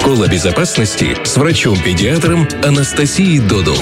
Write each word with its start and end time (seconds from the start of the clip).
Школа 0.00 0.28
безопасности 0.28 1.14
с 1.24 1.36
врачом-педиатром 1.36 2.48
Анастасией 2.64 3.38
Додол. 3.38 3.76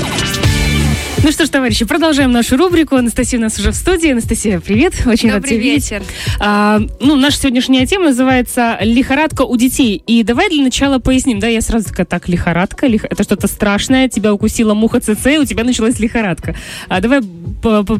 Ну 1.24 1.32
что 1.32 1.46
ж, 1.46 1.48
товарищи, 1.48 1.84
продолжаем 1.84 2.30
нашу 2.32 2.56
рубрику. 2.56 2.94
Анастасия 2.96 3.38
у 3.40 3.42
нас 3.42 3.58
уже 3.58 3.72
в 3.72 3.74
студии. 3.74 4.10
Анастасия, 4.12 4.60
привет. 4.60 4.94
Очень 5.06 5.30
рад 5.30 5.42
Добрый 5.42 5.50
тебя 5.58 5.60
видеть. 5.72 5.90
вечер. 5.90 6.02
А, 6.38 6.80
ну, 7.00 7.16
наша 7.16 7.38
сегодняшняя 7.38 7.86
тема 7.86 8.06
называется 8.06 8.78
«Лихорадка 8.80 9.42
у 9.42 9.56
детей». 9.56 10.00
И 10.06 10.22
давай 10.22 10.48
для 10.48 10.62
начала 10.62 11.00
поясним, 11.00 11.40
да, 11.40 11.48
я 11.48 11.60
сразу 11.60 11.86
такая, 11.86 12.06
так, 12.06 12.28
лихорадка, 12.28 12.86
лих- 12.86 13.04
это 13.08 13.24
что-то 13.24 13.48
страшное, 13.48 14.08
тебя 14.08 14.32
укусила 14.32 14.74
муха 14.74 15.00
ЦЦ, 15.00 15.26
и 15.26 15.38
у 15.38 15.44
тебя 15.44 15.64
началась 15.64 15.98
лихорадка. 15.98 16.54
А 16.88 17.00
давай 17.00 17.20
по- 17.62 17.84
по- 17.84 17.98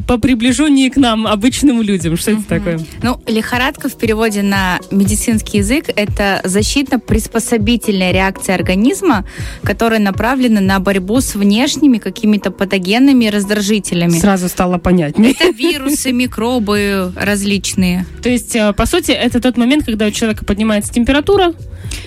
к 0.89 0.97
нам, 0.97 1.27
обычным 1.27 1.81
людям. 1.81 2.17
Что 2.17 2.31
это 2.31 2.43
такое? 2.43 2.79
Ну, 3.03 3.21
лихорадка 3.27 3.89
в 3.89 3.95
переводе 3.95 4.41
на 4.41 4.79
медицинский 4.91 5.59
язык– 5.59 5.85
это 5.95 6.41
защитно-приспособительная 6.43 8.11
реакция 8.11 8.55
организма, 8.55 9.25
которая 9.63 9.99
направлена 9.99 10.61
на 10.61 10.79
борьбу 10.79 11.21
с 11.21 11.35
внешними 11.35 11.97
какими-то 11.97 12.51
патогенными 12.51 13.25
раздражителями. 13.27 14.19
Сразу 14.19 14.49
стало 14.49 14.77
понятнее. 14.77 15.31
Это 15.31 15.49
вирусы, 15.49 16.11
микробы 16.11 17.11
различные. 17.15 18.05
То 18.21 18.29
есть, 18.29 18.55
э, 18.55 18.73
по 18.73 18.85
сути, 18.85 19.11
это 19.11 19.39
тот 19.39 19.57
момент, 19.57 19.85
когда 19.85 20.07
у 20.07 20.11
человека 20.11 20.45
поднимается 20.45 20.91
температура, 20.93 21.53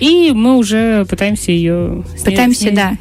и 0.01 0.33
мы 0.35 0.57
уже 0.57 1.05
пытаемся 1.09 1.53
ее... 1.53 2.05
Пытаемся, 2.25 2.67
ней- 2.67 2.75
да, 2.75 2.93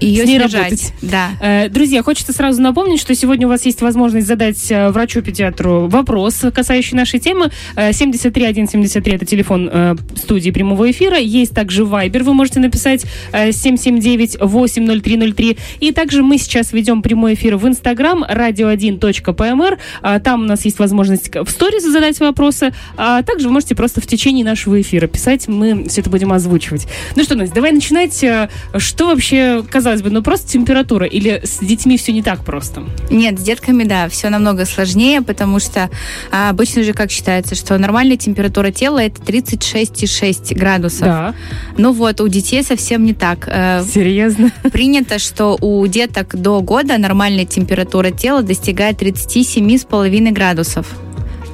Ее 0.00 0.24
снижать. 0.24 0.54
работать. 0.54 0.92
Да. 1.02 1.28
Э, 1.40 1.68
Друзья, 1.68 2.02
хочется 2.02 2.32
сразу 2.32 2.60
напомнить, 2.60 3.00
что 3.00 3.14
сегодня 3.14 3.46
у 3.46 3.50
вас 3.50 3.64
есть 3.66 3.82
возможность 3.82 4.26
задать 4.26 4.70
э, 4.70 4.90
врачу-педиатру 4.90 5.86
вопрос, 5.88 6.42
касающий 6.54 6.96
нашей 6.96 7.20
темы. 7.20 7.50
Э, 7.76 7.92
73173 7.92 9.12
это 9.14 9.24
телефон 9.26 9.68
э, 9.72 9.94
студии 10.16 10.50
прямого 10.50 10.90
эфира. 10.90 11.18
Есть 11.18 11.54
также 11.54 11.82
Viber, 11.84 12.22
вы 12.22 12.34
можете 12.34 12.60
написать 12.60 13.04
э, 13.32 13.50
779-80303. 13.50 15.58
И 15.80 15.92
также 15.92 16.22
мы 16.22 16.38
сейчас 16.38 16.72
ведем 16.72 17.02
прямой 17.02 17.34
эфир 17.34 17.56
в 17.56 17.66
Инстаграм 17.66 18.24
radio1.pmr. 18.24 19.78
А, 20.02 20.20
Там 20.20 20.42
у 20.42 20.46
нас 20.46 20.64
есть 20.64 20.78
возможность 20.78 21.34
в 21.34 21.48
сторис 21.50 21.84
задать 21.84 22.18
вопросы. 22.20 22.72
А 22.96 23.22
также 23.22 23.48
вы 23.48 23.54
можете 23.54 23.74
просто 23.74 24.00
в 24.00 24.06
течение 24.06 24.44
нашего 24.44 24.80
эфира 24.80 25.06
писать. 25.06 25.48
Мы 25.48 25.84
все 25.88 26.00
это 26.00 26.10
будем 26.10 26.19
озвучивать. 26.32 26.86
Ну 27.16 27.24
что, 27.24 27.34
Настя, 27.34 27.54
давай 27.54 27.72
начинать. 27.72 28.22
Э, 28.22 28.48
Что 28.76 29.06
вообще, 29.06 29.62
казалось 29.68 30.02
бы, 30.02 30.10
ну 30.10 30.22
просто 30.22 30.48
температура 30.48 31.06
или 31.06 31.40
с 31.44 31.58
детьми 31.58 31.96
все 31.96 32.12
не 32.12 32.22
так 32.22 32.44
просто? 32.44 32.84
Нет, 33.10 33.38
с 33.38 33.42
детками, 33.42 33.84
да, 33.84 34.08
все 34.08 34.28
намного 34.28 34.64
сложнее, 34.64 35.22
потому 35.22 35.60
что 35.60 35.90
а, 36.30 36.50
обычно 36.50 36.82
же 36.82 36.92
как 36.92 37.10
считается, 37.10 37.54
что 37.54 37.78
нормальная 37.78 38.16
температура 38.16 38.70
тела 38.70 39.02
это 39.02 39.20
36,6 39.22 40.54
градусов. 40.54 41.00
Да. 41.00 41.34
Ну 41.76 41.92
вот, 41.92 42.20
у 42.20 42.28
детей 42.28 42.62
совсем 42.62 43.04
не 43.04 43.14
так. 43.14 43.48
Э, 43.48 43.82
Серьезно? 43.84 44.50
Принято, 44.72 45.18
что 45.18 45.56
у 45.60 45.86
деток 45.86 46.36
до 46.36 46.60
года 46.60 46.98
нормальная 46.98 47.44
температура 47.46 48.10
тела 48.10 48.42
достигает 48.42 49.00
37,5 49.02 50.30
градусов. 50.32 50.86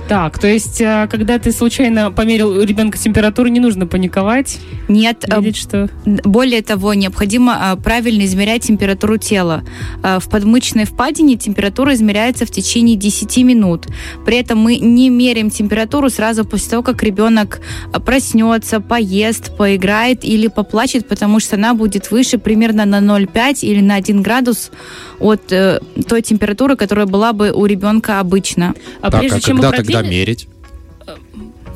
Так, 0.08 0.38
то 0.38 0.46
есть, 0.46 0.80
э, 0.80 1.08
когда 1.10 1.38
ты 1.40 1.50
случайно 1.50 2.12
померил 2.12 2.50
у 2.50 2.62
ребенка 2.62 2.96
температуру, 2.96 3.48
не 3.48 3.58
нужно 3.58 3.88
паниковать, 3.88 4.58
Нет, 4.88 5.24
э, 5.28 5.40
видеть, 5.40 5.56
что... 5.56 5.88
более 6.04 6.62
того, 6.62 6.94
необходимо 6.94 7.74
э, 7.74 7.82
правильно 7.82 8.24
измерять 8.24 8.62
температуру 8.62 9.16
тела. 9.16 9.64
Э, 10.04 10.20
В 10.20 10.28
подмышечной 10.28 10.84
впадине 10.84 11.36
температура 11.36 11.92
измеряется 11.92 12.46
в 12.46 12.52
течение 12.52 12.94
10 12.94 13.36
минут. 13.38 13.86
При 14.24 14.36
этом 14.36 14.58
мы 14.58 14.76
не 14.76 15.10
меряем 15.10 15.50
температуру 15.50 16.08
сразу 16.08 16.44
после 16.44 16.70
того, 16.70 16.82
как 16.84 17.02
ребенок 17.02 17.60
э, 17.92 17.98
проснется, 17.98 18.80
поест, 18.80 19.56
поиграет 19.56 20.24
или 20.24 20.46
поплачет, 20.46 21.08
потому 21.08 21.40
что 21.40 21.56
она 21.56 21.74
будет 21.74 22.12
выше 22.12 22.38
примерно 22.38 22.84
на 22.84 23.00
0,5 23.00 23.58
или 23.62 23.80
на 23.80 23.96
1 23.96 24.22
градус 24.22 24.70
от 25.18 25.50
э, 25.50 25.80
той 26.08 26.22
температуры, 26.22 26.76
которая 26.76 27.06
была 27.06 27.32
бы 27.32 27.50
у 27.50 27.66
ребенка 27.66 28.20
обычно. 28.20 28.74
А 29.00 29.10
так, 29.10 29.20
прежде 29.20 29.38
а 29.38 29.40
чем 29.40 29.56
мы 29.56 29.72
когда 29.72 29.95
тогда 29.96 30.08
продвинем- 30.08 30.20
мерить? 30.20 30.48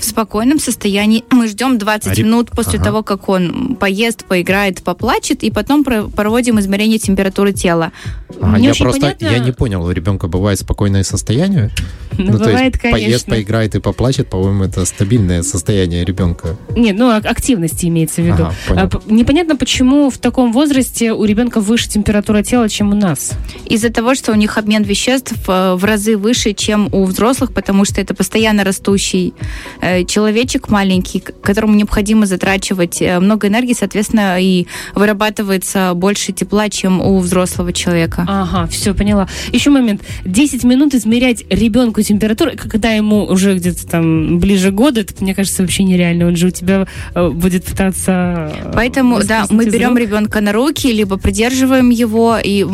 В 0.00 0.04
спокойном 0.04 0.58
состоянии 0.58 1.24
мы 1.30 1.46
ждем 1.46 1.76
20 1.78 2.08
А 2.08 2.14
реб- 2.14 2.24
минут 2.26 2.50
после 2.50 2.78
Ага. 2.78 2.84
того, 2.86 3.02
как 3.02 3.28
он 3.28 3.76
поест, 3.78 4.24
поиграет, 4.24 4.82
поплачет, 4.82 5.42
и 5.42 5.50
потом 5.50 5.84
про- 5.84 6.04
проводим 6.04 6.58
измерение 6.58 6.98
температуры 6.98 7.52
тела. 7.52 7.92
А, 8.40 8.58
Не 8.58 8.68
я 8.68 8.74
просто 8.74 9.00
понятно. 9.00 9.26
я 9.26 9.38
не 9.38 9.52
понял, 9.52 9.84
у 9.84 9.90
ребенка 9.90 10.26
бывает 10.28 10.58
спокойное 10.58 11.02
состояние? 11.02 11.70
Ну, 12.16 12.32
то 12.32 12.44
бывает, 12.44 12.74
есть 12.74 12.80
поест, 12.82 13.04
конечно. 13.04 13.34
поиграет 13.34 13.74
и 13.74 13.80
поплачет, 13.80 14.28
по-моему, 14.30 14.64
это 14.64 14.84
стабильное 14.86 15.42
состояние 15.42 16.04
ребенка. 16.04 16.56
Нет, 16.76 16.96
ну, 16.98 17.10
ак- 17.10 17.26
активности 17.26 17.86
имеется 17.86 18.22
в 18.22 18.24
виду. 18.24 18.44
Ага, 18.44 18.54
понял. 18.68 18.82
А, 18.92 19.00
Непонятно, 19.12 19.56
почему 19.56 20.08
в 20.10 20.18
таком 20.18 20.52
возрасте 20.52 21.12
у 21.12 21.24
ребенка 21.24 21.60
выше 21.60 21.88
температура 21.88 22.42
тела, 22.42 22.68
чем 22.68 22.92
у 22.92 22.94
нас. 22.96 23.32
Из-за 23.66 23.90
того, 23.90 24.14
что 24.14 24.32
у 24.32 24.34
них 24.34 24.56
обмен 24.58 24.82
веществ 24.82 25.34
э, 25.48 25.74
в 25.74 25.84
разы 25.84 26.16
выше, 26.16 26.52
чем 26.54 26.88
у 26.92 27.04
взрослых, 27.04 27.52
потому 27.52 27.84
что 27.84 28.00
это 28.00 28.14
постоянно 28.14 28.64
растущий 28.64 29.34
э, 29.80 29.89
человечек 30.06 30.68
маленький, 30.68 31.20
которому 31.20 31.74
необходимо 31.74 32.26
затрачивать 32.26 33.00
э, 33.02 33.18
много 33.20 33.48
энергии, 33.48 33.74
соответственно, 33.74 34.40
и 34.40 34.66
вырабатывается 34.94 35.92
больше 35.94 36.32
тепла, 36.32 36.68
чем 36.68 37.00
у 37.00 37.18
взрослого 37.18 37.72
человека. 37.72 38.24
Ага, 38.28 38.66
все, 38.66 38.94
поняла. 38.94 39.28
Еще 39.52 39.70
момент. 39.70 40.02
10 40.24 40.64
минут 40.64 40.94
измерять 40.94 41.44
ребенку 41.50 42.02
температуру, 42.02 42.52
когда 42.56 42.90
ему 42.90 43.24
уже 43.24 43.54
где-то 43.56 43.86
там 43.86 44.38
ближе 44.38 44.70
года, 44.70 45.00
это, 45.00 45.14
мне 45.20 45.34
кажется, 45.34 45.62
вообще 45.62 45.84
нереально. 45.84 46.26
Он 46.26 46.36
же 46.36 46.48
у 46.48 46.50
тебя 46.50 46.86
э, 47.14 47.28
будет 47.28 47.64
пытаться... 47.64 48.52
э, 48.54 48.72
Поэтому, 48.74 49.22
да, 49.22 49.46
мы 49.50 49.66
берем 49.66 49.96
ребенка 49.96 50.40
на 50.40 50.52
руки, 50.52 50.92
либо 50.92 51.16
придерживаем 51.16 51.90
его 51.90 52.38
и 52.42 52.66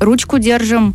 ручку 0.00 0.38
держим 0.38 0.94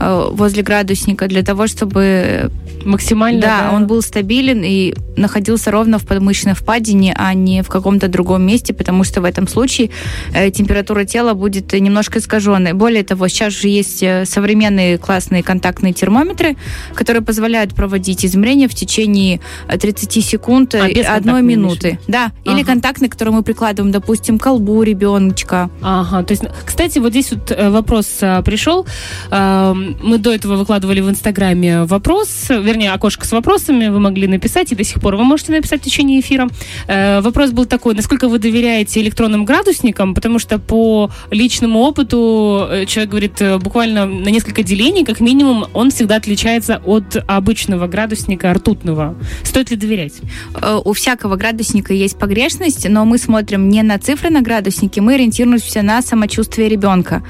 э, 0.00 0.28
возле 0.30 0.62
градусника 0.62 1.26
для 1.28 1.42
того, 1.42 1.66
чтобы 1.66 2.50
максимально... 2.84 3.40
да, 3.40 3.70
он 3.72 3.86
был 3.86 4.02
стабилен 4.02 4.62
и 4.64 4.94
находился 5.16 5.70
ровно 5.70 5.98
в 5.98 6.06
подмышечной 6.06 6.54
впадине, 6.54 7.14
а 7.16 7.34
не 7.34 7.62
в 7.62 7.68
каком-то 7.68 8.08
другом 8.08 8.42
месте, 8.46 8.72
потому 8.74 9.04
что 9.04 9.20
в 9.20 9.24
этом 9.24 9.46
случае 9.48 9.90
э, 10.32 10.50
температура 10.50 11.04
тела 11.04 11.34
будет 11.34 11.72
немножко 11.72 12.18
искаженной. 12.18 12.72
Более 12.72 13.04
того, 13.04 13.28
сейчас 13.28 13.52
же 13.52 13.68
есть 13.68 14.02
э, 14.02 14.24
современные 14.26 14.98
классные 14.98 15.42
контактные 15.42 15.92
термометры, 15.92 16.56
которые 16.94 17.22
позволяют 17.22 17.74
проводить 17.74 18.24
измерения 18.24 18.68
в 18.68 18.74
течение 18.74 19.40
э, 19.68 19.78
30 19.78 20.24
секунд, 20.24 20.74
э, 20.74 20.78
А, 20.78 20.88
бесконтактные 20.88 21.16
одной 21.16 21.42
минуты. 21.42 21.98
Да, 22.08 22.32
или 22.44 22.60
Ага. 22.60 22.66
контактный, 22.66 23.08
который 23.08 23.32
мы 23.32 23.42
прикладываем, 23.42 23.92
допустим, 23.92 24.38
к 24.38 24.42
колбу 24.44 24.82
ребеночка. 24.82 25.70
Ага, 25.82 26.22
то 26.24 26.32
есть, 26.32 26.44
кстати, 26.66 26.98
вот 26.98 27.10
здесь 27.10 27.32
вот 27.32 27.56
вопрос 27.70 28.18
а, 28.20 28.42
пришел. 28.42 28.86
А, 29.30 29.74
Мы 29.74 30.18
до 30.18 30.32
этого 30.34 30.56
выкладывали 30.56 31.00
в 31.00 31.08
Инстаграме 31.08 31.84
вопрос, 31.84 32.48
вернее, 32.74 32.92
окошко 32.92 33.24
с 33.24 33.32
вопросами 33.32 33.88
вы 33.88 34.00
могли 34.00 34.26
написать, 34.26 34.72
и 34.72 34.74
до 34.74 34.82
сих 34.82 35.00
пор 35.00 35.14
вы 35.16 35.24
можете 35.24 35.52
написать 35.52 35.80
в 35.80 35.84
течение 35.84 36.20
эфира. 36.20 36.48
Э, 36.88 37.20
Вопрос 37.20 37.52
был 37.52 37.66
такой, 37.66 37.94
насколько 37.94 38.28
вы 38.28 38.38
доверяете 38.38 39.00
электронным 39.00 39.44
градусникам, 39.44 40.14
потому 40.14 40.38
что 40.40 40.58
по 40.58 41.10
личному 41.30 41.80
опыту 41.80 42.66
э, 42.68 42.86
человек 42.86 43.10
говорит, 43.10 43.40
э, 43.40 43.58
буквально 43.58 44.06
на 44.06 44.28
несколько 44.28 44.62
делений, 44.64 45.04
как 45.04 45.20
минимум, 45.20 45.66
он 45.72 45.90
всегда 45.90 46.16
отличается 46.16 46.82
от 46.84 47.16
обычного 47.28 47.86
градусника 47.86 48.52
ртутного. 48.52 49.14
Стоит 49.44 49.70
ли 49.70 49.76
доверять? 49.76 50.14
Э, 50.60 50.80
У 50.84 50.92
всякого 50.92 51.36
градусника 51.36 51.94
есть 51.94 52.18
погрешность, 52.18 52.88
но 52.88 53.04
мы 53.04 53.18
смотрим 53.18 53.68
не 53.68 53.82
на 53.82 53.98
цифры 53.98 54.30
на 54.30 54.42
градуснике, 54.42 55.00
мы 55.00 55.14
ориентируемся 55.14 55.82
на 55.82 56.02
самочувствие 56.02 56.68
ребенка. 56.68 57.22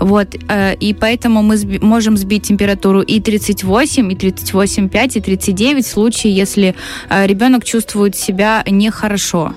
Вот, 0.00 0.34
э, 0.48 0.74
и 0.74 0.94
поэтому 0.94 1.42
мы 1.42 1.56
можем 1.80 2.16
сбить 2.16 2.44
температуру 2.44 3.02
и 3.02 3.20
38, 3.20 4.12
и 4.12 4.14
38,5, 4.14 5.18
и 5.18 5.20
39 5.20 5.86
в 5.86 5.88
случае, 5.88 6.32
если 6.32 6.74
э, 7.08 7.26
ребенок 7.26 7.64
чувствует 7.64 8.16
себя 8.16 8.62
нехорошо. 8.66 9.54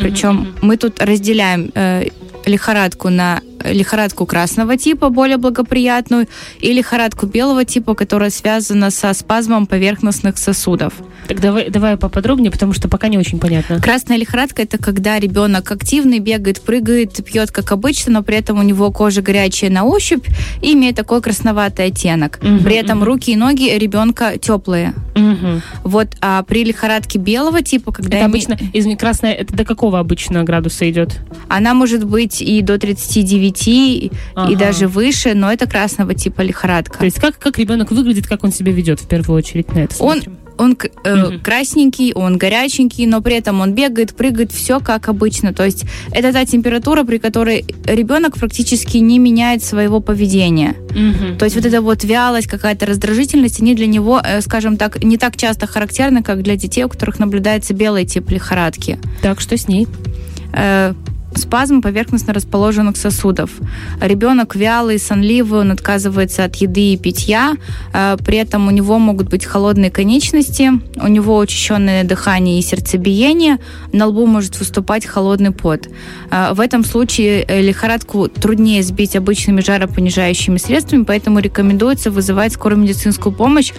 Причем 0.00 0.54
мы 0.62 0.76
тут 0.76 1.02
разделяем 1.02 1.70
э, 1.74 2.08
лихорадку 2.46 3.10
на 3.10 3.40
лихорадку 3.64 4.26
красного 4.26 4.76
типа, 4.76 5.08
более 5.10 5.36
благоприятную, 5.36 6.26
и 6.60 6.72
лихорадку 6.72 7.26
белого 7.26 7.64
типа, 7.64 7.94
которая 7.94 8.30
связана 8.30 8.90
со 8.90 9.12
спазмом 9.14 9.66
поверхностных 9.66 10.38
сосудов. 10.38 10.92
Так 11.26 11.40
давай, 11.40 11.68
давай 11.70 11.96
поподробнее, 11.96 12.50
потому 12.50 12.72
что 12.72 12.88
пока 12.88 13.08
не 13.08 13.18
очень 13.18 13.38
понятно. 13.38 13.80
Красная 13.80 14.16
лихорадка 14.16 14.62
это 14.62 14.78
когда 14.78 15.18
ребенок 15.18 15.70
активный, 15.70 16.18
бегает, 16.20 16.60
прыгает, 16.62 17.22
пьет 17.24 17.50
как 17.50 17.72
обычно, 17.72 18.12
но 18.12 18.22
при 18.22 18.36
этом 18.36 18.58
у 18.58 18.62
него 18.62 18.90
кожа 18.90 19.20
горячая 19.22 19.70
на 19.70 19.84
ощупь 19.84 20.26
и 20.62 20.72
имеет 20.72 20.96
такой 20.96 21.20
красноватый 21.20 21.86
оттенок. 21.86 22.38
Мгм, 22.42 22.64
при 22.64 22.76
этом 22.76 22.98
мгм. 22.98 23.06
руки 23.06 23.32
и 23.32 23.36
ноги 23.36 23.68
ребенка 23.76 24.38
теплые. 24.38 24.94
Мгм. 25.14 25.60
Вот, 25.84 26.08
а 26.20 26.42
при 26.44 26.64
лихорадке 26.64 27.18
белого 27.18 27.62
типа, 27.62 27.92
когда 27.92 28.16
Это 28.18 28.26
име- 28.26 28.28
обычно, 28.28 28.58
извини, 28.72 28.96
красная, 28.96 29.32
это 29.32 29.54
до 29.54 29.64
какого 29.64 29.98
обычно 29.98 30.44
градуса 30.44 30.88
идет? 30.90 31.18
она 31.48 31.74
может 31.74 32.04
быть 32.04 32.40
и 32.40 32.60
до 32.62 32.78
39, 32.78 33.47
и 33.50 34.10
Ага. 34.34 34.56
даже 34.56 34.88
выше, 34.88 35.34
но 35.34 35.52
это 35.52 35.66
красного 35.66 36.14
типа 36.14 36.42
лихорадка. 36.42 36.98
То 36.98 37.04
есть 37.04 37.20
как, 37.20 37.38
как 37.38 37.58
ребенок 37.58 37.90
выглядит, 37.90 38.26
как 38.26 38.44
он 38.44 38.52
себя 38.52 38.72
ведет 38.72 39.00
в 39.00 39.08
первую 39.08 39.38
очередь 39.38 39.72
на 39.74 39.80
это 39.80 39.94
Он 40.02 40.12
смотрим? 40.14 40.36
Он 40.60 40.74
к- 40.74 40.88
э, 41.04 41.14
Мгм. 41.14 41.40
красненький, 41.40 42.12
он 42.14 42.36
горяченький, 42.36 43.06
но 43.06 43.20
при 43.20 43.36
этом 43.36 43.60
он 43.60 43.74
бегает, 43.74 44.16
прыгает, 44.16 44.50
все 44.50 44.80
как 44.80 45.08
обычно. 45.08 45.54
То 45.54 45.64
есть 45.64 45.84
это 46.10 46.32
та 46.32 46.44
температура, 46.44 47.04
при 47.04 47.18
которой 47.18 47.64
ребенок 47.86 48.36
практически 48.36 48.96
не 48.96 49.20
меняет 49.20 49.62
своего 49.62 50.00
поведения. 50.00 50.74
Мгм. 50.90 51.38
То 51.38 51.44
есть 51.44 51.54
вот 51.54 51.64
эта 51.64 51.80
вот 51.80 52.02
вялость, 52.02 52.48
какая-то 52.48 52.86
раздражительность, 52.86 53.60
они 53.60 53.76
для 53.76 53.86
него, 53.86 54.20
э, 54.20 54.40
скажем 54.40 54.76
так, 54.78 55.00
не 55.04 55.16
так 55.16 55.36
часто 55.36 55.68
характерны, 55.68 56.24
как 56.24 56.42
для 56.42 56.56
детей, 56.56 56.82
у 56.82 56.88
которых 56.88 57.20
наблюдается 57.20 57.72
белый 57.72 58.04
тип 58.04 58.28
лихорадки. 58.28 58.98
Так, 59.22 59.40
что 59.40 59.56
с 59.56 59.68
ней? 59.68 59.86
Э, 60.52 60.92
Спазм 61.38 61.82
поверхностно 61.82 62.34
расположенных 62.34 62.96
сосудов. 62.96 63.50
Ребенок 64.00 64.56
вялый, 64.56 64.98
сонливый, 64.98 65.60
он 65.60 65.70
отказывается 65.70 66.44
от 66.44 66.56
еды 66.56 66.92
и 66.92 66.96
питья. 66.98 67.56
Э, 67.94 68.16
При 68.24 68.38
этом 68.38 68.66
у 68.66 68.70
него 68.70 68.98
могут 68.98 69.28
быть 69.28 69.44
холодные 69.44 69.90
конечности, 69.90 70.70
у 70.96 71.06
него 71.06 71.38
учащенное 71.38 72.04
дыхание 72.04 72.58
и 72.58 72.62
сердцебиение, 72.62 73.58
на 73.92 74.06
лбу 74.06 74.26
может 74.26 74.58
выступать 74.58 75.06
холодный 75.06 75.52
пот. 75.52 75.88
Э, 76.30 76.52
В 76.52 76.60
этом 76.60 76.84
случае 76.84 77.44
э, 77.46 77.62
лихорадку 77.62 78.28
труднее 78.28 78.82
сбить 78.82 79.16
обычными 79.16 79.60
жаропонижающими 79.60 80.58
средствами, 80.58 81.04
поэтому 81.04 81.38
рекомендуется 81.38 82.10
вызывать 82.10 82.52
скорую 82.52 82.80
медицинскую 82.80 83.32
помощь 83.32 83.72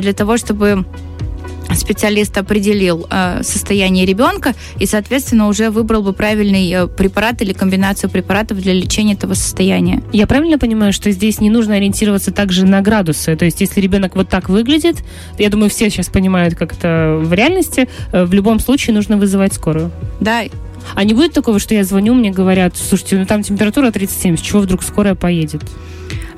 для 0.00 0.12
того, 0.12 0.36
чтобы 0.36 0.84
специалист 1.74 2.36
определил 2.38 3.06
э, 3.10 3.42
состояние 3.42 4.06
ребенка 4.06 4.54
и, 4.78 4.86
соответственно, 4.86 5.48
уже 5.48 5.70
выбрал 5.70 6.02
бы 6.02 6.12
правильный 6.12 6.70
э, 6.70 6.86
препарат 6.86 7.42
или 7.42 7.52
комбинацию 7.52 8.10
препаратов 8.10 8.58
для 8.58 8.72
лечения 8.72 9.14
этого 9.14 9.34
состояния. 9.34 10.02
Я 10.12 10.26
правильно 10.26 10.58
понимаю, 10.58 10.92
что 10.92 11.10
здесь 11.10 11.40
не 11.40 11.50
нужно 11.50 11.76
ориентироваться 11.76 12.32
также 12.32 12.66
на 12.66 12.80
градусы? 12.80 13.36
То 13.36 13.44
есть, 13.44 13.60
если 13.60 13.80
ребенок 13.80 14.16
вот 14.16 14.28
так 14.28 14.48
выглядит, 14.48 14.96
я 15.38 15.48
думаю, 15.48 15.70
все 15.70 15.90
сейчас 15.90 16.08
понимают, 16.08 16.54
как 16.54 16.72
это 16.72 17.18
в 17.20 17.32
реальности, 17.32 17.88
э, 18.12 18.24
в 18.24 18.34
любом 18.34 18.60
случае 18.60 18.94
нужно 18.94 19.16
вызывать 19.16 19.52
скорую. 19.52 19.90
Да, 20.20 20.42
А 20.94 21.04
не 21.04 21.14
будет 21.14 21.32
такого, 21.32 21.58
что 21.58 21.74
я 21.74 21.84
звоню, 21.84 22.14
мне 22.14 22.30
говорят, 22.30 22.76
слушайте, 22.76 23.18
ну 23.18 23.26
там 23.26 23.42
температура 23.42 23.90
37, 23.90 24.36
с 24.36 24.40
чего 24.40 24.60
вдруг 24.60 24.82
скорая 24.82 25.14
поедет? 25.14 25.62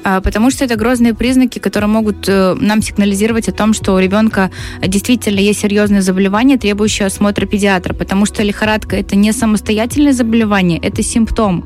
А, 0.04 0.20
потому 0.20 0.50
что 0.50 0.64
это 0.64 0.76
грозные 0.76 1.14
признаки, 1.14 1.58
которые 1.58 1.88
могут 1.88 2.28
э, 2.28 2.54
нам 2.58 2.82
сигнализировать 2.82 3.48
о 3.48 3.52
том, 3.52 3.72
что 3.72 3.94
у 3.94 3.98
ребенка 3.98 4.50
действительно 4.84 5.38
есть 5.38 5.60
серьезное 5.60 6.00
заболевание, 6.02 6.58
требующее 6.58 7.06
осмотра 7.06 7.46
педиатра, 7.46 7.94
потому 7.94 8.26
что 8.26 8.42
лихорадка 8.42 8.96
это 8.96 9.16
не 9.16 9.32
самостоятельное 9.32 10.12
заболевание, 10.12 10.78
это 10.78 11.02
симптом, 11.02 11.64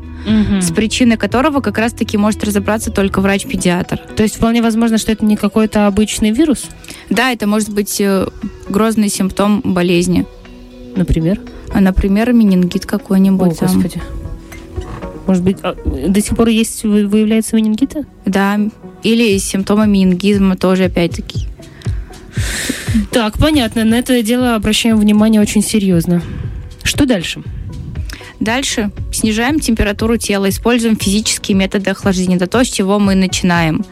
с 0.61 0.71
причиной 0.73 1.17
которого 1.17 1.61
как 1.61 1.79
раз-таки 1.79 2.19
может 2.19 2.43
разобраться 2.45 2.91
только 2.91 3.21
врач-педиатр. 3.21 3.99
То 4.17 4.23
есть 4.23 4.37
вполне 4.37 4.61
возможно, 4.61 4.99
что 4.99 5.13
это 5.13 5.25
не 5.25 5.37
какой-то 5.37 5.87
обычный 5.87 6.31
вирус, 6.33 6.67
Да, 7.11 7.31
это 7.31 7.47
может 7.47 7.71
быть 7.71 8.01
э, 8.01 8.27
грозный 8.69 9.09
симптом 9.09 9.61
болезни. 9.65 10.27
например? 10.97 11.41
А, 11.73 11.81
Например, 11.81 12.33
менингит 12.33 12.85
О, 12.85 12.89
какой-нибудь. 12.89 13.59
там. 13.59 13.69
Господи. 13.69 14.01
Может 15.27 15.43
быть, 15.43 15.59
а, 15.63 15.75
до 16.09 16.21
сих 16.21 16.37
пор 16.37 16.49
есть, 16.49 16.85
вы- 16.85 17.07
выявляются 17.07 17.57
менингиты? 17.57 18.07
Да, 18.25 18.59
или 19.03 19.37
симптомы 19.39 19.87
менингизма 19.87 20.57
тоже 20.57 20.85
опять-таки. 20.85 21.49
Так, 23.11 23.39
понятно. 23.39 23.85
На 23.85 23.97
это 23.99 24.23
дело 24.23 24.55
обращаем 24.55 24.99
внимание 24.99 25.41
очень 25.41 25.63
серьезно. 25.63 26.23
Что 26.83 27.07
дальше? 27.07 27.43
Дальше 28.41 28.91
снижаем 29.13 29.61
температуру 29.61 30.17
тела, 30.17 30.49
используем 30.49 30.97
физические 30.97 31.57
методы 31.57 31.91
охлаждения. 31.91 32.37
Это 32.37 32.47
то, 32.47 32.65
с 32.65 32.69
чего 32.69 32.99
мы 32.99 33.15
начинаем. 33.15 33.85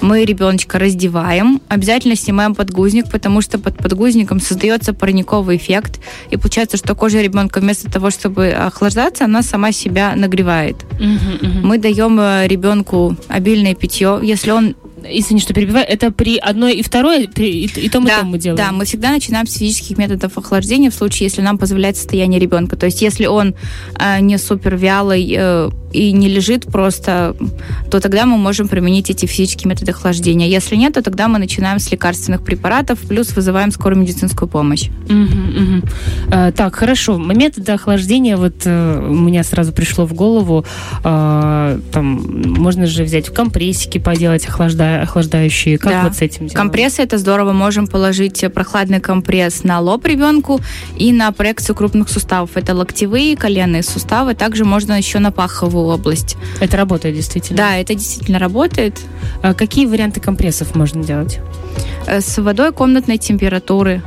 Мы 0.00 0.24
ребеночка 0.24 0.78
раздеваем, 0.78 1.60
обязательно 1.68 2.16
снимаем 2.16 2.54
подгузник, 2.54 3.10
потому 3.10 3.40
что 3.40 3.58
под 3.58 3.76
подгузником 3.78 4.40
создается 4.40 4.92
парниковый 4.92 5.56
эффект. 5.56 6.00
И 6.30 6.36
получается, 6.36 6.76
что 6.76 6.94
кожа 6.94 7.20
ребенка 7.20 7.60
вместо 7.60 7.90
того, 7.90 8.10
чтобы 8.10 8.48
охлаждаться, 8.48 9.24
она 9.24 9.42
сама 9.42 9.72
себя 9.72 10.14
нагревает. 10.16 10.76
Мы 11.62 11.78
даем 11.78 12.18
э, 12.20 12.46
ребенку 12.48 13.16
обильное 13.28 13.74
питье. 13.74 14.18
Если 14.22 14.50
он 14.50 14.74
Извини, 15.08 15.40
что 15.40 15.54
перебиваю. 15.54 15.86
Это 15.88 16.10
при 16.10 16.36
одной 16.38 16.74
и 16.74 16.82
второй, 16.82 17.28
при 17.28 17.64
и, 17.64 17.66
и 17.66 17.88
том, 17.88 18.04
и 18.04 18.08
да, 18.08 18.20
том 18.20 18.28
мы 18.28 18.38
делаем? 18.38 18.56
Да, 18.56 18.72
мы 18.72 18.84
всегда 18.84 19.10
начинаем 19.10 19.46
с 19.46 19.54
физических 19.54 19.98
методов 19.98 20.36
охлаждения 20.38 20.90
в 20.90 20.94
случае, 20.94 21.26
если 21.26 21.42
нам 21.42 21.58
позволяет 21.58 21.96
состояние 21.96 22.40
ребенка. 22.40 22.76
То 22.76 22.86
есть, 22.86 23.02
если 23.02 23.26
он 23.26 23.54
э, 23.98 24.20
не 24.20 24.38
супер 24.38 24.76
вялый 24.76 25.34
э, 25.36 25.70
и 25.92 26.12
не 26.12 26.28
лежит 26.28 26.66
просто, 26.66 27.36
то 27.90 28.00
тогда 28.00 28.26
мы 28.26 28.36
можем 28.38 28.68
применить 28.68 29.10
эти 29.10 29.26
физические 29.26 29.70
методы 29.70 29.92
охлаждения. 29.92 30.48
Если 30.48 30.76
нет, 30.76 30.94
то 30.94 31.02
тогда 31.02 31.28
мы 31.28 31.38
начинаем 31.38 31.78
с 31.78 31.90
лекарственных 31.90 32.42
препаратов, 32.42 32.98
плюс 33.00 33.34
вызываем 33.36 33.70
скорую 33.70 34.00
медицинскую 34.00 34.48
помощь. 34.48 34.88
Мгм, 35.08 35.52
мгм. 35.56 35.82
Э, 36.30 36.52
так, 36.52 36.74
хорошо. 36.74 37.16
Методы 37.18 37.72
охлаждения, 37.72 38.36
вот 38.36 38.54
э, 38.64 39.06
у 39.08 39.14
меня 39.14 39.42
сразу 39.44 39.72
пришло 39.72 40.06
в 40.06 40.14
голову, 40.14 40.64
э, 41.04 41.78
там, 41.92 42.04
можно 42.58 42.86
же 42.86 43.04
взять 43.04 43.28
в 43.28 43.32
компрессики 43.32 43.98
поделать 43.98 44.46
охлажда- 44.46 45.02
охлаждающие. 45.02 45.78
Как 45.78 45.92
Да. 45.92 46.02
вот 46.04 46.14
с 46.16 46.22
этим 46.22 46.40
делать? 46.40 46.54
Компрессы 46.54 47.02
это 47.02 47.18
здорово. 47.18 47.52
Можем 47.52 47.86
положить 47.86 48.44
прохладный 48.54 49.00
компресс 49.00 49.64
на 49.64 49.80
лоб 49.80 50.06
ребенку 50.06 50.60
и 50.96 51.12
на 51.12 51.30
проекцию 51.32 51.76
крупных 51.76 52.08
суставов. 52.08 52.50
Это 52.54 52.74
локтевые, 52.74 53.36
коленные 53.36 53.82
суставы. 53.82 54.34
Также 54.34 54.64
можно 54.64 54.96
еще 54.96 55.18
на 55.18 55.32
паховую 55.32 55.81
область. 55.88 56.36
Это 56.60 56.76
работает 56.76 57.14
действительно. 57.14 57.56
Да, 57.58 57.76
это 57.78 57.94
действительно 57.94 58.38
работает. 58.38 59.00
А 59.42 59.54
какие 59.54 59.86
варианты 59.86 60.20
компрессов 60.20 60.74
можно 60.74 61.02
делать? 61.02 61.40
Э, 62.06 62.20
С 62.20 62.38
водой 62.40 62.72
комнатной 62.72 63.18
температуры. 63.18 64.02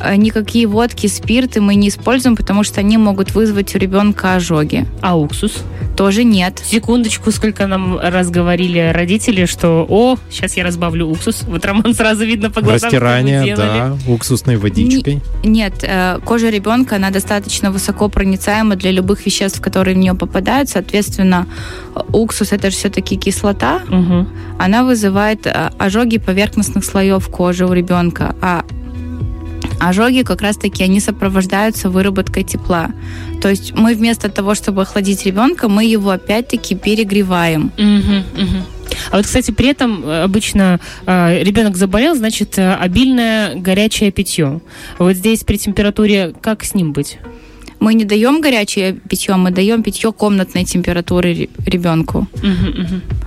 Э, 0.00 0.16
Никакие 0.16 0.66
водки, 0.66 1.06
спирты 1.06 1.60
мы 1.60 1.74
не 1.74 1.88
используем, 1.88 2.36
потому 2.36 2.64
что 2.64 2.80
они 2.80 2.96
могут 2.98 3.34
вызвать 3.34 3.74
у 3.74 3.78
ребенка 3.78 4.34
ожоги. 4.34 4.86
А 5.00 5.16
уксус? 5.18 5.62
Тоже 5.96 6.24
нет. 6.24 6.60
Секундочку, 6.64 7.30
сколько 7.32 7.66
нам 7.66 7.98
раз 7.98 8.30
говорили 8.30 8.90
родители, 8.94 9.44
что 9.44 9.86
«О, 9.88 10.16
сейчас 10.30 10.56
я 10.56 10.64
разбавлю 10.64 11.06
уксус». 11.08 11.42
Вот 11.42 11.64
Роман 11.64 11.94
сразу 11.94 12.24
видно 12.24 12.50
по 12.50 12.62
глазам, 12.62 12.88
Растирание, 12.88 13.54
да, 13.56 13.96
уксусной 14.08 14.56
водичкой. 14.56 15.20
Нет, 15.44 15.74
э, 15.82 16.18
кожа 16.24 16.48
ребенка, 16.48 16.96
она 16.96 17.10
достаточно 17.10 17.70
высоко 17.70 18.08
проницаема 18.08 18.76
для 18.76 18.90
любых 18.90 19.26
веществ, 19.26 19.60
которые 19.60 19.94
в 19.94 19.98
нее 19.98 20.14
попадают. 20.14 20.68
Соответственно, 20.70 21.46
уксус 22.12 22.52
это 22.52 22.70
же 22.70 22.76
все-таки 22.76 23.16
кислота, 23.16 23.80
Мгм. 23.88 24.28
она 24.58 24.84
вызывает 24.84 25.46
э, 25.46 25.70
ожоги 25.78 26.18
поверхностных 26.18 26.84
слоев 26.84 27.28
кожи 27.28 27.66
у 27.66 27.72
ребенка. 27.72 28.34
А 28.40 28.64
ожоги 29.88 30.22
как 30.22 30.42
раз-таки 30.42 30.82
они 30.82 31.00
сопровождаются 31.00 31.90
выработкой 31.90 32.44
тепла. 32.44 32.90
То 33.40 33.48
есть 33.48 33.72
мы 33.72 33.94
вместо 33.94 34.28
того, 34.28 34.54
чтобы 34.54 34.82
охладить 34.82 35.24
ребенка, 35.26 35.68
мы 35.68 35.84
его 35.84 36.10
опять-таки 36.10 36.74
перегреваем. 36.74 37.72
А 39.10 39.16
вот, 39.16 39.24
кстати, 39.24 39.50
при 39.50 39.68
этом 39.68 40.04
э, 40.04 40.22
обычно 40.22 40.78
э, 41.06 41.42
ребенок 41.42 41.76
заболел, 41.76 42.14
значит, 42.14 42.58
э, 42.58 42.74
обильное 42.74 43.54
горячее 43.54 44.10
питье. 44.10 44.60
Вот 44.98 45.14
здесь 45.14 45.44
при 45.44 45.56
температуре 45.56 46.34
как 46.40 46.62
с 46.64 46.74
ним 46.74 46.92
быть? 46.92 47.18
Мы 47.82 47.94
не 47.94 48.04
даем 48.04 48.40
горячее 48.40 48.92
питье, 48.92 49.34
мы 49.34 49.50
даем 49.50 49.82
питье 49.82 50.12
комнатной 50.12 50.64
температуры 50.64 51.34
ре- 51.34 51.48
ребенку. 51.66 52.28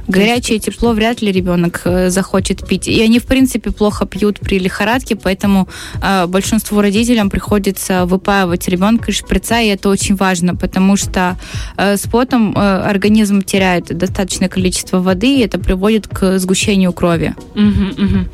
Горячее 0.07 0.59
тепло 0.59 0.93
вряд 0.93 1.21
ли 1.21 1.31
ребенок 1.31 1.81
э, 1.83 2.09
захочет 2.09 2.65
пить. 2.67 2.87
И 2.87 3.01
они, 3.01 3.19
в 3.19 3.25
принципе, 3.25 3.71
плохо 3.71 4.05
пьют 4.05 4.39
при 4.39 4.59
лихорадке, 4.59 5.15
поэтому 5.15 5.67
э, 6.01 6.27
большинству 6.27 6.79
родителям 6.79 7.29
приходится 7.29 8.05
выпаивать 8.05 8.67
ребенка 8.69 9.11
из 9.11 9.17
шприца, 9.17 9.59
и 9.59 9.67
это 9.67 9.89
очень 9.89 10.15
важно, 10.15 10.55
потому 10.55 10.95
что 10.95 11.37
э, 11.77 11.97
с 11.97 12.07
потом 12.07 12.53
э, 12.55 12.59
организм 12.59 13.41
теряет 13.41 13.97
достаточное 13.97 14.47
количество 14.47 14.99
воды, 14.99 15.37
и 15.37 15.41
это 15.41 15.57
приводит 15.59 16.07
к 16.07 16.37
сгущению 16.39 16.93
крови. 16.93 17.33
Мгм, 17.55 17.93
мгм. 17.97 18.27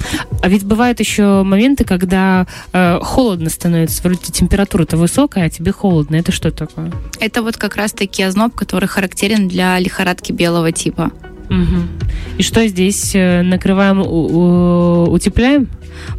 А 0.43 0.49
ведь 0.49 0.65
бывают 0.65 0.99
еще 0.99 1.43
моменты, 1.43 1.85
когда 1.85 2.45
э, 2.73 2.99
холодно 3.01 3.49
становится, 3.49 4.03
вроде 4.03 4.19
температура-то 4.31 4.97
высокая, 4.97 5.45
а 5.45 5.49
тебе 5.49 5.71
холодно. 5.71 6.11
Это 6.12 6.32
что 6.32 6.51
такое? 6.51 6.91
Это 7.20 7.41
вот 7.41 7.58
как 7.58 7.75
раз-таки 7.75 8.24
озноб, 8.24 8.53
который 8.56 8.88
характерен 8.88 9.48
для 9.48 9.80
лихорадки 9.80 10.32
белого 10.32 10.72
типа. 10.72 11.12
Мгм. 11.50 11.89
И 12.38 12.44
что 12.44 12.65
здесь 12.68 13.12
э, 13.13 13.41
накрываем, 13.41 14.00
утепляем? 14.01 15.68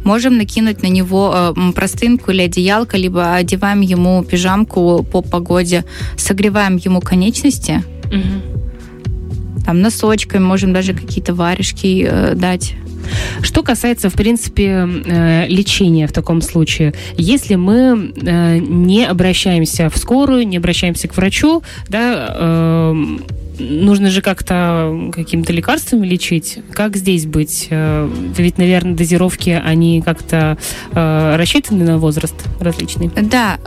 Можем 0.03 0.37
накинуть 0.37 0.83
на 0.83 0.87
него 0.87 1.33
э, 1.55 1.71
простынку 1.73 2.31
или 2.31 2.43
одеялко, 2.43 2.97
либо 2.97 3.33
одеваем 3.33 3.81
ему 3.81 4.23
пижамку 4.23 5.03
по 5.03 5.21
погоде, 5.21 5.85
согреваем 6.17 6.77
ему 6.77 7.01
конечности, 7.01 7.83
Мгм. 8.11 9.63
там 9.65 9.81
носочками, 9.81 10.43
можем 10.43 10.71
даже 10.73 10.93
какие-то 10.93 11.33
варежки 11.33 12.07
э, 12.07 12.35
дать. 12.35 12.75
Что 13.41 13.63
касается, 13.63 14.09
в 14.09 14.13
принципе, 14.13 14.87
э, 15.05 15.47
лечения 15.47 16.07
в 16.07 16.11
таком 16.13 16.41
случае, 16.41 16.93
если 17.17 17.55
мы 17.55 18.13
э, 18.15 18.57
не 18.59 19.05
обращаемся 19.05 19.89
в 19.89 19.97
скорую, 19.97 20.47
не 20.47 20.57
обращаемся 20.57 21.07
к 21.07 21.15
врачу, 21.15 21.63
да, 21.89 22.35
эм, 22.37 23.23
нужно 23.69 24.09
же 24.09 24.21
как-то 24.21 25.09
каким-то 25.11 25.53
лекарствами 25.53 26.05
лечить. 26.05 26.59
Как 26.71 26.95
здесь 26.95 27.25
быть? 27.25 27.67
Э, 27.69 28.09
ведь, 28.37 28.57
наверное, 28.57 28.95
дозировки, 28.95 29.49
они 29.49 30.01
как-то 30.01 30.57
э, 30.91 31.35
рассчитаны 31.35 31.85
на 31.85 31.97
возраст 31.97 32.35
различный. 32.59 33.09
Да, 33.15 33.59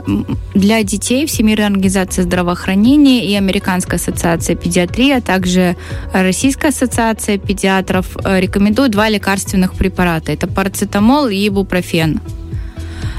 для 0.53 0.83
детей 0.83 1.25
Всемирная 1.25 1.67
организация 1.67 2.23
здравоохранения 2.23 3.25
и 3.25 3.35
Американская 3.35 3.99
ассоциация 3.99 4.55
педиатрии, 4.55 5.11
а 5.11 5.21
также 5.21 5.75
Российская 6.13 6.69
ассоциация 6.69 7.37
педиатров 7.37 8.15
рекомендуют 8.23 8.91
два 8.91 9.09
лекарственных 9.09 9.73
препарата. 9.73 10.31
Это 10.31 10.47
парацетамол 10.47 11.27
и 11.27 11.47
ибупрофен. 11.47 12.21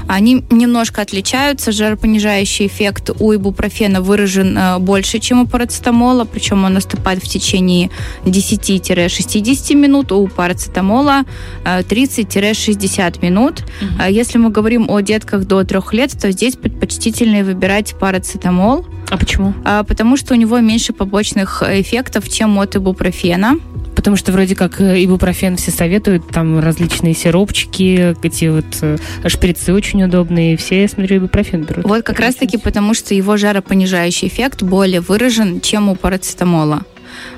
Они 0.09 0.43
немножко 0.49 1.03
отличаются. 1.03 1.71
Жаропонижающий 1.71 2.65
эффект 2.65 3.11
у 3.19 3.31
ибупрофена 3.31 4.01
выражен 4.01 4.57
э, 4.57 4.79
больше, 4.79 5.19
чем 5.19 5.41
у 5.41 5.47
парацетамола, 5.47 6.25
причем 6.25 6.63
он 6.63 6.73
наступает 6.73 7.23
в 7.23 7.27
течение 7.27 7.91
10-60 8.25 9.75
минут, 9.75 10.11
у 10.11 10.27
парацетамола 10.27 11.25
30-60 11.63 13.19
э, 13.21 13.25
минут. 13.25 13.63
Угу. 13.81 14.09
Если 14.09 14.39
мы 14.39 14.49
говорим 14.49 14.89
о 14.89 14.99
детках 15.01 15.45
до 15.45 15.63
3 15.63 15.79
лет, 15.91 16.19
то 16.19 16.31
здесь 16.31 16.55
предпочтительнее 16.55 17.43
выбирать 17.43 17.93
парацетамол. 17.99 18.87
А 19.11 19.17
почему? 19.17 19.53
Потому 19.87 20.17
что 20.17 20.33
у 20.33 20.37
него 20.37 20.59
меньше 20.59 20.91
побочных 20.91 21.61
эффектов, 21.63 22.27
чем 22.29 22.57
от 22.57 22.75
ибупрофена. 22.75 23.57
Потому 23.99 24.15
что 24.15 24.31
вроде 24.31 24.55
как 24.55 24.79
э, 24.79 25.03
ибупрофен 25.03 25.57
все 25.57 25.71
советуют, 25.71 26.25
там 26.29 26.59
различные 26.59 27.13
сиропчики, 27.13 28.15
эти 28.23 28.45
вот 28.45 28.65
э, 28.81 28.97
шприцы 29.27 29.73
очень 29.73 29.98
удобные, 30.03 30.57
все, 30.57 30.81
я 30.81 30.87
смотрю, 30.87 31.17
ибупрофен 31.17 31.63
берут. 31.63 31.85
Вот 31.85 32.03
как 32.03 32.19
раз-таки 32.19 32.57
потому, 32.57 32.93
что 32.93 33.13
его 33.13 33.37
жаропонижающий 33.37 34.27
эффект 34.27 34.63
более 34.63 35.01
выражен, 35.01 35.61
чем 35.61 35.89
у 35.89 35.95
парацетамола. 35.95 36.83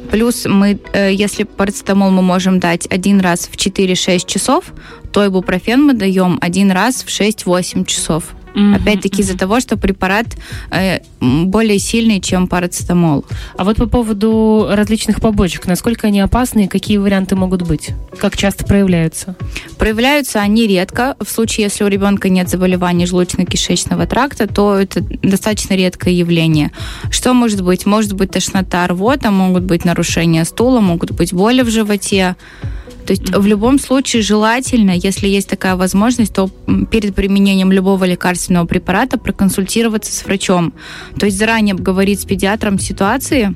Плюс 0.10 0.46
мы, 0.46 0.80
э, 0.94 1.14
если 1.14 1.44
парацетамол 1.44 2.12
мы 2.12 2.22
можем 2.22 2.60
дать 2.60 2.88
один 2.92 3.20
раз 3.20 3.48
в 3.52 3.56
4-6 3.56 4.26
часов, 4.26 4.66
то 5.12 5.26
ибупрофен 5.26 5.84
мы 5.84 5.94
даем 5.94 6.38
один 6.42 6.72
раз 6.72 7.04
в 7.04 7.10
6-8 7.10 7.86
часов. 7.86 8.36
Mm-hmm. 8.56 8.76
Опять-таки 8.76 9.22
из-за 9.22 9.38
того, 9.38 9.60
что 9.60 9.78
препарат 9.78 10.28
э, 10.72 11.00
более 11.20 11.80
сильный, 11.80 12.20
чем 12.20 12.48
парацетамол. 12.48 13.26
А 13.58 13.64
вот 13.64 13.78
по 13.78 13.86
поводу 13.86 14.68
различных 14.70 15.22
побочек, 15.22 15.68
насколько 15.68 16.08
они 16.08 16.20
опасны 16.20 16.66
и 16.66 16.68
какие 16.68 16.98
варианты 16.98 17.36
могут 17.36 17.62
быть? 17.62 17.92
Как 18.18 18.36
часто 18.36 18.66
проявляются? 18.66 19.36
Проявляются 19.78 20.42
они 20.42 20.68
редко. 20.68 21.16
В 21.20 21.30
случае, 21.30 21.66
если 21.66 21.84
у 21.84 21.88
ребенка 21.88 22.30
нет 22.30 22.50
заболеваний 22.50 23.06
желудочно-кишечного 23.06 24.06
тракта, 24.08 24.48
то 24.48 24.76
это 24.76 25.02
достаточно 25.02 25.76
редкое 25.76 26.14
явление. 26.14 26.72
Что 27.10 27.34
может 27.34 27.64
быть? 27.64 27.86
Может 27.86 28.14
быть 28.14 28.32
тошнота, 28.32 28.86
рвота, 28.88 29.32
могут 29.32 29.64
быть 29.64 29.86
нарушения 29.86 30.44
стула, 30.46 30.82
могут 30.82 31.12
быть 31.12 31.34
боли 31.34 31.62
в 31.62 31.70
животе. 31.70 32.36
То 33.06 33.12
есть 33.12 33.24
mm-hmm. 33.24 33.40
в 33.40 33.48
любом 33.48 33.80
случае 33.80 34.22
желательно, 34.22 34.92
если 34.92 35.28
есть 35.28 35.50
такая 35.50 35.76
возможность, 35.76 36.34
то 36.34 36.50
перед 36.92 37.16
применением 37.16 37.72
любого 37.72 38.06
лекарственного 38.06 38.66
препарата 38.66 39.18
проконсультироваться 39.18 40.14
с 40.14 40.26
врачом. 40.26 40.74
То 41.20 41.26
есть 41.26 41.38
заранее 41.38 41.74
обговорить 41.74 42.22
с 42.22 42.26
педиатром 42.26 42.80
ситуации, 42.80 43.54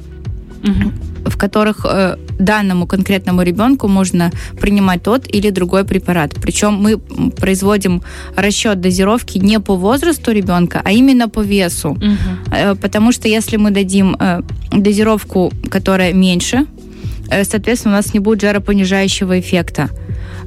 mm-hmm. 0.62 1.30
в 1.30 1.38
которых 1.38 1.86
э, 1.86 2.18
данному 2.40 2.88
конкретному 2.88 3.42
ребенку 3.42 3.88
можно 3.88 4.32
принимать 4.60 5.04
тот 5.04 5.26
или 5.28 5.50
другой 5.50 5.84
препарат. 5.84 6.34
Причем 6.42 6.74
мы 6.74 6.98
производим 6.98 8.02
расчет 8.36 8.82
дозировки 8.82 9.38
не 9.38 9.60
по 9.60 9.76
возрасту 9.76 10.32
ребенка, 10.32 10.82
а 10.84 10.92
именно 10.92 11.30
по 11.30 11.42
весу. 11.42 11.92
Угу. 11.92 12.78
Потому 12.82 13.12
что 13.12 13.28
если 13.28 13.58
мы 13.58 13.72
дадим 13.72 14.16
э, 14.20 14.42
дозировку, 14.72 15.52
которая 15.70 16.14
меньше, 16.14 16.66
соответственно, 17.30 17.96
у 17.96 17.98
нас 17.98 18.14
не 18.14 18.20
будет 18.20 18.42
жаропонижающего 18.42 19.40
эффекта. 19.40 19.90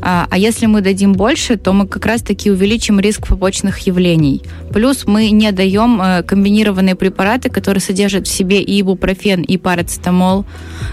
А, 0.01 0.27
а 0.31 0.39
если 0.39 0.67
мы 0.67 0.81
дадим 0.81 1.13
больше, 1.13 1.57
то 1.57 1.73
мы 1.73 1.87
как 1.87 2.07
раз-таки 2.07 2.51
увеличим 2.51 3.01
риск 3.01 3.27
побочных 3.27 3.79
явлений. 3.81 4.43
Плюс 4.73 5.07
мы 5.07 5.31
не 5.31 5.51
даем 5.53 6.01
э, 6.01 6.23
комбинированные 6.23 6.95
препараты, 6.95 7.49
которые 7.49 7.81
содержат 7.81 8.27
в 8.27 8.31
себе 8.31 8.63
и 8.63 8.81
ибупрофен, 8.81 9.43
и 9.43 9.57
парацетамол, 9.57 10.45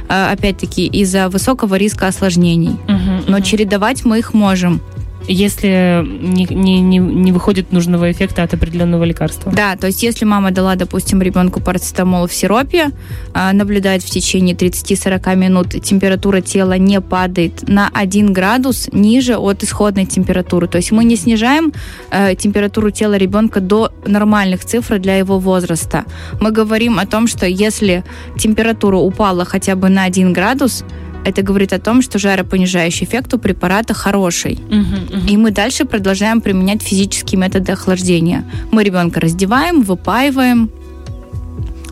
э, 0.09 0.31
опять-таки 0.31 0.87
из-за 0.87 1.29
высокого 1.29 1.75
риска 1.75 2.07
осложнений. 2.07 2.77
Угу, 2.87 3.25
Но 3.27 3.39
чередовать 3.41 4.05
мы 4.05 4.19
их 4.19 4.33
можем 4.33 4.81
если 5.27 6.03
не, 6.05 6.46
не, 6.46 6.79
не, 6.79 7.00
не 7.00 7.32
выходит 7.32 7.72
нужного 7.72 8.12
эффекта 8.12 8.44
от 8.44 8.53
определенного 8.53 9.03
лекарства. 9.03 9.51
Да, 9.51 9.75
то 9.75 9.88
есть 9.88 10.03
если 10.03 10.25
мама 10.25 10.51
дала, 10.51 10.75
допустим, 10.75 11.22
ребенку 11.22 11.62
парацетамол 11.62 12.27
в 12.27 12.34
сиропе, 12.34 12.91
а, 13.34 13.53
наблюдает 13.53 14.03
в 14.03 14.10
течение 14.10 14.55
30-40 14.55 15.36
минут, 15.36 15.70
температура 15.84 16.41
тела 16.41 16.77
не 16.77 17.01
падает 17.01 17.67
на 17.67 17.89
1 17.94 18.34
градус 18.34 18.89
ниже 18.91 19.38
от 19.38 19.63
исходной 19.63 20.05
температуры. 20.05 20.67
То 20.67 20.77
есть 20.77 20.91
мы 20.91 21.03
не 21.03 21.15
снижаем 21.15 21.74
э, 22.12 22.36
температуру 22.36 22.91
тела 22.91 23.15
ребенка 23.15 23.60
до 23.60 23.91
нормальных 24.05 24.65
цифр 24.65 25.00
для 25.00 25.17
его 25.17 25.39
возраста. 25.39 26.05
Мы 26.39 26.51
говорим 26.51 27.00
о 27.00 27.05
том, 27.05 27.27
что 27.27 27.46
если 27.46 28.03
температура 28.38 28.98
упала 28.98 29.46
хотя 29.46 29.75
бы 29.75 29.89
на 29.89 30.03
1 30.03 30.34
градус, 30.34 30.84
это 31.25 31.41
говорит 31.41 31.74
о 31.74 31.79
том, 31.79 32.01
что 32.01 32.20
жаропонижающий 32.20 33.05
эффект 33.05 33.34
у 33.34 33.39
препарата 33.39 33.94
хороший. 33.94 34.53
Угу, 34.53 35.17
угу. 35.17 35.27
И 35.27 35.38
мы 35.38 35.51
дальше 35.51 35.86
продолжаем 35.86 36.39
применять 36.39 36.84
физические 36.84 37.39
методы 37.41 37.72
охлаждения. 37.72 38.46
Мы 38.72 38.84
ребенка 38.84 39.20
раздеваем, 39.20 39.82
выпаиваем, 39.82 40.70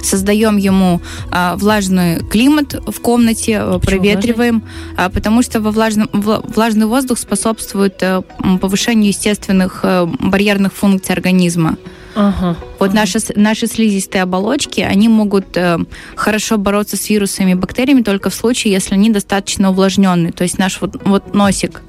создаем 0.03 0.57
ему 0.57 1.01
а, 1.31 1.55
влажный 1.55 2.19
климат 2.19 2.75
в 2.85 2.99
комнате, 2.99 3.57
а, 3.59 3.79
проветриваем, 3.79 4.63
а, 4.97 5.09
потому 5.09 5.41
что 5.41 5.61
во 5.61 5.71
влажном, 5.71 6.09
влажный 6.13 6.85
воздух 6.85 7.17
способствует 7.17 8.03
а, 8.03 8.21
повышению 8.61 9.07
естественных 9.07 9.79
а, 9.83 10.05
барьерных 10.05 10.73
функций 10.73 11.15
организма. 11.15 11.77
Ага. 12.15 12.55
Вот 12.79 12.93
наши, 12.93 13.19
наши 13.35 13.67
слизистые 13.67 14.23
оболочки, 14.23 14.81
они 14.81 15.09
могут 15.09 15.57
э, 15.57 15.79
хорошо 16.15 16.57
бороться 16.57 16.97
с 16.97 17.09
вирусами 17.09 17.51
и 17.51 17.55
бактериями 17.55 18.01
только 18.01 18.29
в 18.29 18.35
случае, 18.35 18.73
если 18.73 18.93
они 18.93 19.09
достаточно 19.09 19.71
увлажненные. 19.71 20.31
То 20.31 20.43
есть 20.43 20.57
наш 20.57 20.79
вот, 20.81 21.01
вот 21.05 21.33
носик. 21.33 21.81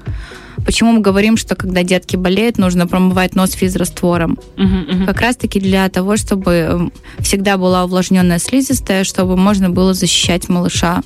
Почему 0.65 0.93
мы 0.93 0.99
говорим, 0.99 1.37
что 1.37 1.55
когда 1.55 1.83
детки 1.83 2.15
болеют, 2.15 2.57
нужно 2.57 2.87
промывать 2.87 3.35
нос 3.35 3.51
физраствором? 3.51 4.37
Угу, 4.57 4.97
угу. 4.97 5.05
Как 5.05 5.21
раз-таки 5.21 5.59
для 5.59 5.87
того, 5.89 6.17
чтобы 6.17 6.51
эм, 6.51 6.93
всегда 7.19 7.57
была 7.57 7.85
увлажненная 7.85 8.39
слизистая, 8.39 9.03
чтобы 9.03 9.37
можно 9.37 9.69
было 9.69 9.93
защищать 9.93 10.49
малыша. 10.49 11.01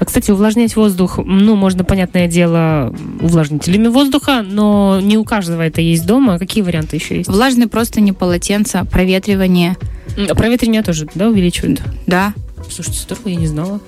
А, 0.00 0.04
кстати, 0.04 0.30
увлажнять 0.30 0.76
воздух, 0.76 1.18
ну, 1.18 1.54
можно, 1.54 1.84
понятное 1.84 2.28
дело, 2.28 2.94
увлажнителями 3.20 3.88
воздуха, 3.88 4.42
но 4.42 5.00
не 5.02 5.18
у 5.18 5.24
каждого 5.24 5.62
это 5.62 5.80
есть 5.80 6.06
дома. 6.06 6.38
Какие 6.38 6.62
варианты 6.62 6.96
еще 6.96 7.18
есть? 7.18 7.28
Влажные 7.28 7.68
просто 7.68 8.00
не 8.00 8.12
полотенца, 8.12 8.84
проветривание. 8.84 9.76
А 10.16 10.34
проветривание 10.34 10.82
тоже, 10.82 11.08
да, 11.14 11.28
увеличивают? 11.28 11.82
Да. 12.06 12.32
Слушайте, 12.70 13.00
здорово, 13.00 13.28
я 13.28 13.36
не 13.36 13.46
знала. 13.46 13.80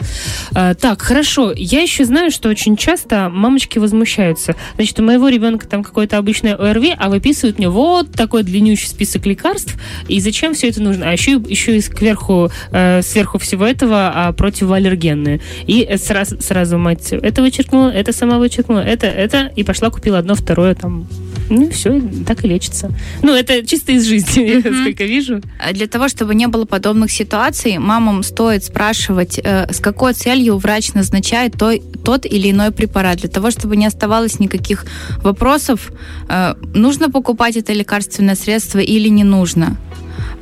А, 0.54 0.74
так, 0.74 1.02
хорошо. 1.02 1.52
Я 1.54 1.82
еще 1.82 2.04
знаю, 2.04 2.30
что 2.30 2.48
очень 2.48 2.76
часто 2.76 3.28
мамочки 3.28 3.78
возмущаются. 3.78 4.54
Значит, 4.76 4.98
у 5.00 5.02
моего 5.02 5.28
ребенка 5.28 5.66
там 5.66 5.82
какое-то 5.82 6.18
обычное 6.18 6.54
ОРВИ, 6.54 6.94
а 6.96 7.08
выписывают 7.08 7.58
мне 7.58 7.68
вот 7.68 8.12
такой 8.12 8.42
длиннющий 8.42 8.88
список 8.88 9.26
лекарств. 9.26 9.74
И 10.08 10.20
зачем 10.20 10.54
все 10.54 10.68
это 10.68 10.82
нужно? 10.82 11.08
А 11.08 11.12
еще, 11.12 11.32
еще 11.32 11.76
и 11.76 11.80
сверху, 11.80 12.50
э, 12.70 13.02
сверху 13.02 13.38
всего 13.38 13.66
этого 13.66 14.12
а, 14.14 14.32
противоаллергенные. 14.32 15.40
И 15.66 15.96
сразу, 15.96 16.40
сразу 16.40 16.78
мать 16.78 17.12
это 17.12 17.42
вычеркнула, 17.42 17.90
это 17.90 18.12
сама 18.12 18.38
вычеркнула, 18.38 18.80
это, 18.80 19.06
это, 19.06 19.50
и 19.56 19.64
пошла 19.64 19.90
купила 19.90 20.18
одно, 20.18 20.34
второе 20.34 20.74
там 20.74 21.08
ну, 21.48 21.70
все, 21.70 22.00
так 22.26 22.44
и 22.44 22.48
лечится. 22.48 22.90
Ну, 23.22 23.32
это 23.34 23.66
чисто 23.66 23.92
из 23.92 24.06
жизни, 24.06 24.42
я 24.54 24.60
сколько 24.60 25.04
вижу. 25.04 25.40
А 25.58 25.72
для 25.72 25.86
того, 25.86 26.08
чтобы 26.08 26.34
не 26.34 26.46
было 26.46 26.64
подобных 26.64 27.10
ситуаций, 27.10 27.78
мамам 27.78 28.22
стоит 28.22 28.64
спрашивать, 28.64 29.38
э, 29.42 29.72
с 29.72 29.80
какой 29.80 30.14
целью 30.14 30.56
врач 30.56 30.94
назначает 30.94 31.54
той, 31.58 31.82
тот 32.04 32.26
или 32.26 32.50
иной 32.50 32.70
препарат. 32.70 33.18
Для 33.18 33.28
того, 33.28 33.50
чтобы 33.50 33.76
не 33.76 33.86
оставалось 33.86 34.40
никаких 34.40 34.86
вопросов, 35.22 35.92
э, 36.28 36.54
нужно 36.74 37.10
покупать 37.10 37.56
это 37.56 37.72
лекарственное 37.72 38.34
средство 38.34 38.78
или 38.78 39.08
не 39.08 39.24
нужно 39.24 39.76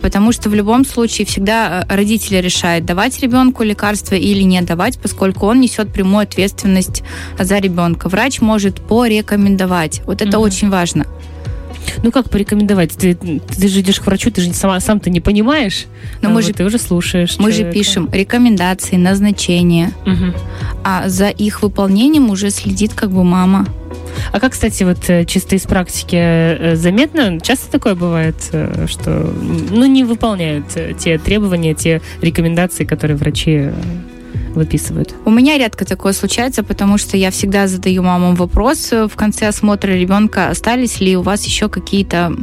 потому 0.04 0.32
что 0.32 0.50
в 0.50 0.54
любом 0.54 0.84
случае 0.84 1.26
всегда 1.26 1.86
э, 1.88 1.96
родители 1.96 2.36
решают, 2.36 2.84
давать 2.84 3.18
ребенку 3.20 3.62
лекарство 3.62 4.14
или 4.14 4.42
не 4.42 4.60
давать, 4.60 4.98
поскольку 4.98 5.46
он 5.46 5.60
несет 5.60 5.94
прямую 5.94 6.24
ответственность 6.24 7.02
за 7.38 7.56
ребенка. 7.56 8.10
Врач 8.10 8.42
может 8.42 8.82
порекомендовать. 8.82 10.02
Вот 10.04 10.20
это 10.20 10.36
угу. 10.36 10.44
очень 10.44 10.68
важно. 10.68 11.06
Ну 12.02 12.12
как 12.12 12.30
порекомендовать? 12.30 12.92
Ты, 12.96 13.14
ты 13.14 13.68
же 13.68 13.80
идешь 13.80 14.00
к 14.00 14.06
врачу, 14.06 14.30
ты 14.30 14.40
же 14.40 14.52
сама 14.52 14.80
сам 14.80 15.00
ты 15.00 15.10
не 15.10 15.20
понимаешь. 15.20 15.86
Но 16.22 16.28
мы 16.28 16.36
вот, 16.36 16.44
же 16.44 16.52
ты 16.52 16.64
уже 16.64 16.78
слушаешь. 16.78 17.36
Мы 17.38 17.50
человека. 17.50 17.66
же 17.66 17.72
пишем 17.72 18.10
рекомендации, 18.12 18.96
назначения, 18.96 19.92
угу. 20.06 20.34
а 20.84 21.08
за 21.08 21.28
их 21.28 21.62
выполнением 21.62 22.30
уже 22.30 22.50
следит 22.50 22.94
как 22.94 23.10
бы 23.10 23.24
мама. 23.24 23.66
А 24.32 24.40
как, 24.40 24.52
кстати, 24.52 24.84
вот 24.84 24.98
э, 25.08 25.24
чисто 25.24 25.56
из 25.56 25.62
практики 25.62 26.16
э, 26.16 26.76
заметно, 26.76 27.40
часто 27.40 27.70
такое 27.70 27.94
бывает, 27.94 28.36
э, 28.52 28.86
что 28.88 29.32
ну, 29.70 29.86
не 29.86 30.04
выполняют 30.04 30.66
те 30.98 31.18
требования, 31.18 31.74
те 31.74 32.00
рекомендации, 32.20 32.84
которые 32.84 33.16
врачи 33.16 33.70
выписывают? 34.54 35.14
У 35.24 35.30
меня 35.30 35.58
редко 35.58 35.84
такое 35.84 36.12
случается, 36.12 36.62
потому 36.62 36.98
что 36.98 37.16
я 37.16 37.30
всегда 37.30 37.66
задаю 37.66 38.02
мамам 38.02 38.34
вопрос 38.34 38.90
в 38.90 39.12
конце 39.16 39.48
осмотра 39.48 39.92
ребенка, 39.92 40.48
остались 40.48 41.00
ли 41.00 41.16
у 41.16 41.22
вас 41.22 41.44
еще 41.44 41.68
какие-то 41.68 42.34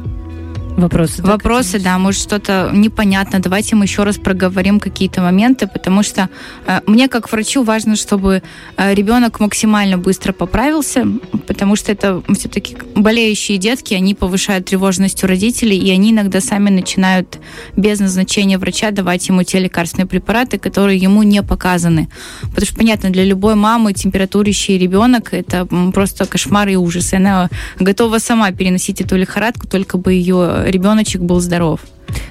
Вопросы. 0.78 1.22
Вопросы, 1.22 1.80
да, 1.80 1.98
может 1.98 2.22
что-то 2.22 2.72
непонятно. 2.74 3.40
Давайте 3.40 3.76
мы 3.76 3.86
еще 3.86 4.04
раз 4.04 4.18
проговорим 4.18 4.80
какие-то 4.80 5.22
моменты, 5.22 5.68
потому 5.68 6.02
что 6.02 6.30
э, 6.66 6.80
мне 6.88 7.08
как 7.08 7.32
врачу 7.32 7.64
важно, 7.64 7.96
чтобы 7.96 8.42
э, 8.78 8.94
ребенок 8.94 9.40
максимально 9.40 9.98
быстро 9.98 10.34
поправился, 10.34 11.06
потому 11.48 11.76
что 11.76 11.92
это 11.92 12.24
все-таки 12.36 12.78
болеющие 12.96 13.58
детки, 13.58 13.94
они 13.94 14.16
повышают 14.16 14.66
тревожность 14.66 15.24
у 15.24 15.28
родителей, 15.28 15.78
и 15.78 15.92
они 15.92 16.12
иногда 16.12 16.42
сами 16.42 16.70
начинают 16.70 17.40
без 17.76 18.00
назначения 18.00 18.58
врача 18.58 18.92
давать 18.92 19.28
ему 19.28 19.44
те 19.44 19.60
лекарственные 19.60 20.08
препараты, 20.08 20.58
которые 20.58 20.98
ему 20.98 21.24
не 21.24 21.44
показаны. 21.44 22.10
Потому 22.42 22.66
что, 22.66 22.76
понятно, 22.76 23.10
для 23.10 23.26
любой 23.26 23.56
мамы 23.56 23.94
температурящий 23.94 24.78
ребенок 24.78 25.34
это 25.34 25.66
просто 25.94 26.26
кошмар 26.26 26.70
и 26.70 26.76
ужас. 26.76 27.14
И 27.14 27.18
она 27.18 27.50
готова 27.80 28.20
сама 28.20 28.52
переносить 28.52 29.02
эту 29.02 29.18
лихорадку, 29.18 29.68
только 29.68 29.98
бы 29.98 30.14
ее 30.14 30.61
ребеночек 30.66 31.22
был 31.22 31.40
здоров. 31.40 31.82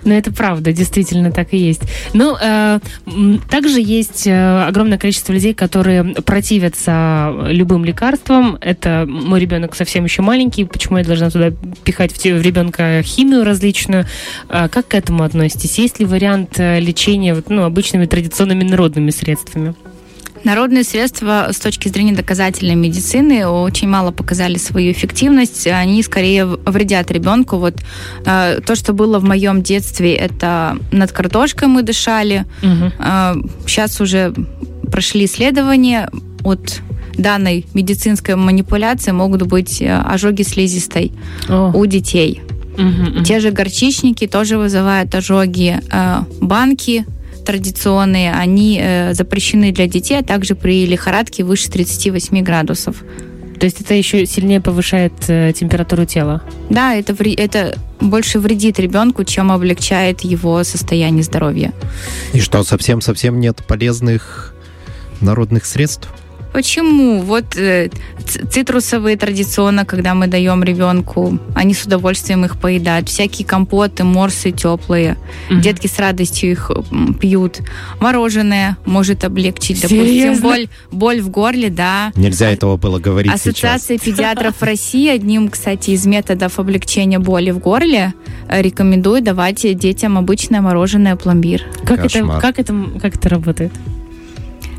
Ну, 0.05 0.15
это 0.15 0.33
правда, 0.33 0.73
действительно 0.73 1.31
так 1.31 1.53
и 1.53 1.59
есть. 1.59 1.83
Ну, 2.13 2.37
э, 2.41 2.81
также 3.51 3.81
есть 3.81 4.27
э, 4.27 4.65
огромное 4.65 4.99
количество 4.99 5.33
людей, 5.33 5.55
которые 5.55 6.05
противятся 6.05 7.33
любым 7.49 7.85
лекарствам. 7.85 8.59
Это 8.61 9.05
мой 9.07 9.41
ребенок 9.41 9.75
совсем 9.75 10.05
еще 10.05 10.23
маленький, 10.23 10.65
почему 10.65 10.99
я 10.99 11.05
должна 11.05 11.31
туда 11.31 11.51
пихать 11.85 12.13
в, 12.13 12.19
в 12.19 12.43
ребенка 12.43 13.03
химию 13.03 13.45
различную? 13.45 14.07
Э, 14.49 14.69
как 14.69 14.89
к 14.89 14.95
этому 14.95 15.25
относитесь? 15.25 15.79
Есть 15.79 16.01
ли 16.01 16.07
вариант 16.07 16.59
э, 16.59 16.81
лечения 16.81 17.37
ну, 17.49 17.65
обычными 17.65 18.07
традиционными 18.07 18.65
народными 18.65 19.11
средствами? 19.11 19.75
Народные 20.45 20.85
средства 20.85 21.49
с 21.53 21.59
точки 21.59 21.89
зрения 21.89 22.13
доказательной 22.13 22.75
медицины 22.75 23.47
очень 23.47 23.89
мало 23.89 24.11
показали 24.11 24.57
свою 24.57 24.93
эффективность. 24.93 25.67
Они 25.67 26.03
скорее 26.03 26.47
вредят 26.47 27.11
ребенку. 27.11 27.59
Вот 27.59 27.75
э, 28.25 28.61
то, 28.65 28.75
что 28.75 28.93
было 28.93 29.19
в 29.19 29.25
моем 29.25 29.63
детстве, 29.63 30.15
это 30.15 30.79
над 30.93 31.13
картошкой 31.13 31.69
мы 31.69 31.83
дышали. 31.83 32.47
Угу. 32.63 32.93
Э, 32.99 33.35
сейчас 33.67 34.01
уже 34.01 34.33
прошли 34.91 35.27
исследования 35.27 36.11
от 36.43 36.81
данной 37.17 37.67
медицинской 37.75 38.35
манипуляции 38.37 39.13
могут 39.13 39.43
быть 39.43 39.83
э, 39.83 39.95
ожоги 39.95 40.43
слизистой 40.43 41.13
О. 41.49 41.71
у 41.75 41.87
детей. 41.87 42.41
Угу, 42.75 43.19
угу. 43.19 43.25
Те 43.25 43.41
же 43.41 43.51
горчичники 43.51 44.27
тоже 44.27 44.57
вызывают 44.57 45.15
ожоги. 45.15 45.81
Э, 45.93 46.23
банки 46.41 47.05
традиционные, 47.45 48.33
они 48.33 48.81
э, 48.83 49.15
запрещены 49.15 49.73
для 49.73 49.87
детей, 49.87 50.19
а 50.19 50.23
также 50.23 50.55
при 50.55 50.87
лихорадке 50.87 51.45
выше 51.45 51.71
38 51.71 52.43
градусов. 52.43 53.03
То 53.59 53.67
есть 53.67 53.81
это 53.81 53.93
еще 53.93 54.25
сильнее 54.25 54.61
повышает 54.63 55.13
э, 55.29 55.53
температуру 55.55 56.07
тела? 56.07 56.43
Да, 56.71 56.95
это, 56.95 57.15
это 57.37 57.79
больше 58.01 58.39
вредит 58.39 58.79
ребенку, 58.79 59.25
чем 59.25 59.53
облегчает 59.53 60.23
его 60.23 60.65
состояние 60.65 61.23
здоровья. 61.23 61.75
И 62.33 62.41
что, 62.41 62.65
совсем-совсем 62.65 63.39
нет 63.39 63.59
полезных 63.67 64.55
народных 65.21 65.67
средств? 65.67 66.09
Почему? 66.53 67.21
Вот 67.23 67.57
э, 67.57 67.91
цитрусовые 68.27 69.17
традиционно, 69.17 69.85
когда 69.85 70.15
мы 70.15 70.27
даем 70.27 70.63
ребенку, 70.65 71.39
они 71.55 71.75
с 71.75 71.85
удовольствием 71.85 72.45
их 72.45 72.59
поедают. 72.59 73.09
Всякие 73.09 73.47
компоты, 73.47 74.05
морсы 74.05 74.51
теплые. 74.51 75.17
Угу. 75.51 75.61
Детки 75.61 75.87
с 75.87 75.99
радостью 75.99 76.51
их 76.53 76.71
пьют. 77.21 77.61
Мороженое 78.01 78.77
может 78.85 79.25
облегчить, 79.25 79.81
Серьезно? 79.81 80.35
допустим, 80.35 80.43
боль, 80.43 80.69
боль 80.91 81.21
в 81.21 81.31
горле, 81.31 81.71
да. 81.71 82.13
Нельзя 82.17 82.49
а, 82.49 82.51
этого 82.51 82.77
было 82.77 82.99
говорить 82.99 83.33
Ассоциация 83.33 83.97
сейчас. 83.97 84.05
педиатров 84.05 84.63
России 84.63 85.09
одним, 85.09 85.49
кстати, 85.49 85.91
из 85.91 86.07
методов 86.07 86.59
облегчения 86.59 87.19
боли 87.19 87.51
в 87.51 87.59
горле 87.59 88.15
э, 88.49 88.63
рекомендует 88.63 89.25
давать 89.25 89.61
детям 89.79 90.19
обычное 90.19 90.61
мороженое 90.61 91.17
пломбир. 91.17 91.63
Как 91.85 92.05
это, 92.05 92.39
как 92.41 92.59
это, 92.59 92.75
как 93.01 93.17
это 93.17 93.29
работает? 93.29 93.73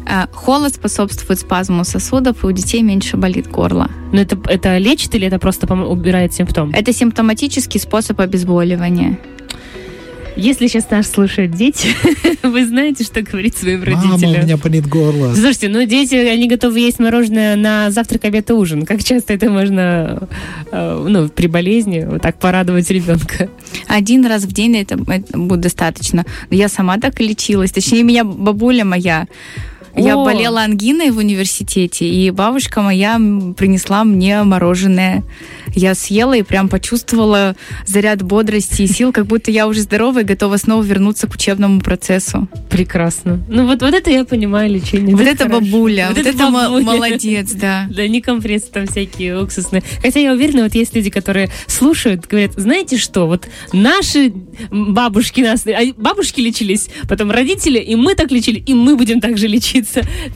Э, 0.08 0.28
холод 0.32 0.74
способствует 0.74 1.40
спазму 1.40 1.84
сосудов, 1.84 2.44
и 2.44 2.48
у 2.48 2.52
детей 2.52 2.82
меньше 2.82 3.18
болит 3.18 3.48
горло. 3.48 3.90
Но 4.12 4.22
это, 4.22 4.38
это 4.48 4.78
лечит 4.78 5.14
или 5.16 5.28
это 5.28 5.40
просто 5.40 5.72
убирает 5.74 6.34
симптом? 6.34 6.72
Это 6.74 6.94
симптоматический 6.94 7.80
способ 7.80 8.20
обезболивания. 8.20 9.18
Если 10.38 10.68
сейчас 10.68 10.90
нас 10.90 11.12
слушают 11.12 11.52
дети, 11.52 11.90
вы 12.44 12.66
знаете, 12.66 13.04
что 13.04 13.22
говорить 13.22 13.56
своим 13.58 13.84
родителям. 13.84 14.22
Мама, 14.22 14.40
у 14.40 14.44
меня 14.44 14.58
болит 14.58 14.88
горло. 14.88 15.36
Слушайте, 15.36 15.68
ну 15.68 15.84
дети, 15.86 16.16
они 16.16 16.48
готовы 16.48 16.80
есть 16.80 17.00
мороженое 17.00 17.56
на 17.58 17.92
завтрак, 17.92 18.26
обед 18.26 18.50
и 18.50 18.54
ужин. 18.54 18.86
Как 18.86 19.04
часто 19.04 19.34
это 19.34 19.50
можно, 19.50 20.30
э, 20.72 21.06
ну, 21.08 21.28
при 21.28 21.48
болезни, 21.48 22.08
вот 22.10 22.22
так 22.22 22.40
порадовать 22.40 22.90
ребенка? 22.90 23.50
Один 23.88 24.26
раз 24.26 24.44
в 24.44 24.54
день 24.54 24.78
это, 24.78 24.98
это 25.06 25.38
будет 25.38 25.62
достаточно. 25.62 26.26
Я 26.50 26.70
сама 26.70 26.98
так 26.98 27.20
и 27.20 27.28
лечилась. 27.28 27.72
Точнее, 27.72 28.04
меня 28.04 28.24
бабуля 28.24 28.86
моя 28.86 29.28
я 29.96 30.16
болела 30.16 30.62
ангиной 30.62 31.12
в 31.12 31.18
университете, 31.18 32.06
и 32.08 32.32
бабушка 32.32 32.82
моя 32.82 33.16
принесла 33.58 34.04
мне 34.04 34.44
мороженое. 34.44 35.24
Я 35.74 35.96
съела 35.96 36.34
и 36.34 36.44
прям 36.44 36.70
почувствовала 36.70 37.56
заряд 37.86 38.22
бодрости 38.22 38.84
и 38.84 38.88
сил, 38.88 39.14
как 39.14 39.26
будто 39.26 39.52
я 39.52 39.68
уже 39.68 39.82
здорова 39.82 40.20
и 40.20 40.24
готова 40.24 40.58
снова 40.58 40.84
вернуться 40.84 41.28
к 41.28 41.34
учебному 41.34 41.80
процессу. 41.80 42.48
Прекрасно. 42.70 43.40
Ну 43.48 43.68
вот, 43.68 43.82
вот 43.82 43.94
это 43.94 44.10
я 44.10 44.26
понимаю 44.26 44.70
лечение. 44.70 45.16
Вот 45.16 45.26
это, 45.26 45.46
это 45.46 45.50
бабуля, 45.50 46.08
вот, 46.10 46.18
вот 46.18 46.28
это, 46.28 46.38
это 46.38 46.52
бабуля. 46.52 46.84
молодец, 46.84 47.52
да. 47.52 47.88
Да, 48.02 48.08
не 48.08 48.22
компрессы 48.22 48.72
там 48.72 48.88
всякие 48.88 49.42
уксусные. 49.42 49.84
Хотя 50.02 50.20
я 50.20 50.34
уверена, 50.34 50.64
вот 50.64 50.76
есть 50.76 50.96
люди, 50.96 51.10
которые 51.10 51.50
слушают, 51.68 52.26
говорят, 52.26 52.54
знаете 52.56 52.98
что, 52.98 53.28
вот 53.28 53.48
наши 53.74 54.34
бабушки 54.72 55.42
нас, 55.42 55.66
а 55.68 55.82
бабушки 55.98 56.42
лечились, 56.42 56.90
потом 57.08 57.32
родители, 57.32 57.80
и 57.80 57.96
мы 57.96 58.16
так 58.16 58.32
лечили, 58.32 58.60
и 58.60 58.74
мы 58.74 58.96
будем 58.96 59.22
так 59.22 59.38
же 59.38 59.48
лечиться. 59.48 59.81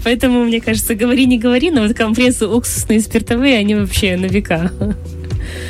Поэтому, 0.03 0.43
мне 0.43 0.61
кажется, 0.61 0.95
говори, 0.95 1.25
не 1.25 1.37
говори, 1.37 1.71
но 1.71 1.81
вот 1.81 1.95
компрессы 1.95 2.47
уксусные, 2.47 2.99
спиртовые, 2.99 3.57
они 3.57 3.75
вообще 3.75 4.17
на 4.17 4.25
века. 4.25 4.71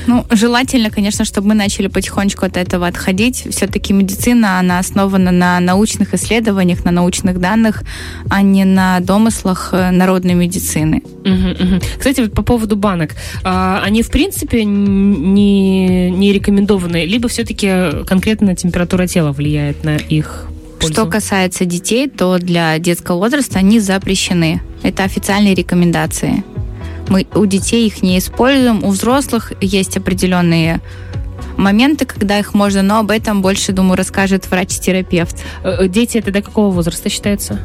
Ну, 0.07 0.25
желательно, 0.31 0.89
конечно, 0.89 1.25
чтобы 1.25 1.49
мы 1.49 1.53
начали 1.55 1.87
потихонечку 1.87 2.45
от 2.45 2.57
этого 2.57 2.87
отходить. 2.87 3.47
Все-таки 3.49 3.93
медицина, 3.93 4.59
она 4.59 4.79
основана 4.79 5.31
на 5.31 5.59
научных 5.59 6.13
исследованиях, 6.13 6.85
на 6.85 6.91
научных 6.91 7.39
данных, 7.39 7.83
а 8.29 8.41
не 8.41 8.65
на 8.65 8.99
домыслах 8.99 9.69
э, 9.71 9.91
народной 9.91 10.33
медицины. 10.33 11.01
Угу, 11.23 11.63
угу. 11.63 11.81
Кстати, 11.97 12.21
вот 12.21 12.33
по 12.33 12.43
поводу 12.43 12.75
банок. 12.75 13.11
А, 13.43 13.81
они, 13.83 14.03
в 14.03 14.11
принципе, 14.11 14.63
не, 14.63 16.11
не 16.11 16.33
рекомендованы, 16.33 17.05
либо 17.05 17.27
все-таки 17.27 18.03
конкретно 18.05 18.55
температура 18.55 19.07
тела 19.07 19.31
влияет 19.31 19.83
на 19.83 19.97
их 19.97 20.47
пользу? 20.75 20.93
Что 20.93 21.05
касается 21.05 21.65
детей, 21.65 22.09
то 22.09 22.37
для 22.37 22.77
детского 22.79 23.17
возраста 23.17 23.59
они 23.59 23.79
запрещены. 23.79 24.61
Это 24.83 25.03
официальные 25.03 25.55
рекомендации. 25.55 26.43
Мы 27.09 27.27
у 27.35 27.45
детей 27.45 27.87
их 27.87 28.01
не 28.01 28.17
используем, 28.17 28.83
у 28.83 28.89
взрослых 28.89 29.53
есть 29.61 29.97
определенные 29.97 30.81
моменты, 31.57 32.05
когда 32.05 32.39
их 32.39 32.53
можно, 32.53 32.81
но 32.81 32.99
об 32.99 33.11
этом 33.11 33.41
больше, 33.41 33.71
думаю, 33.71 33.97
расскажет 33.97 34.49
врач-терапевт. 34.49 35.37
Э, 35.63 35.83
э, 35.85 35.87
дети 35.87 36.17
это 36.17 36.31
до 36.31 36.41
какого 36.41 36.71
возраста 36.71 37.09
считаются? 37.09 37.59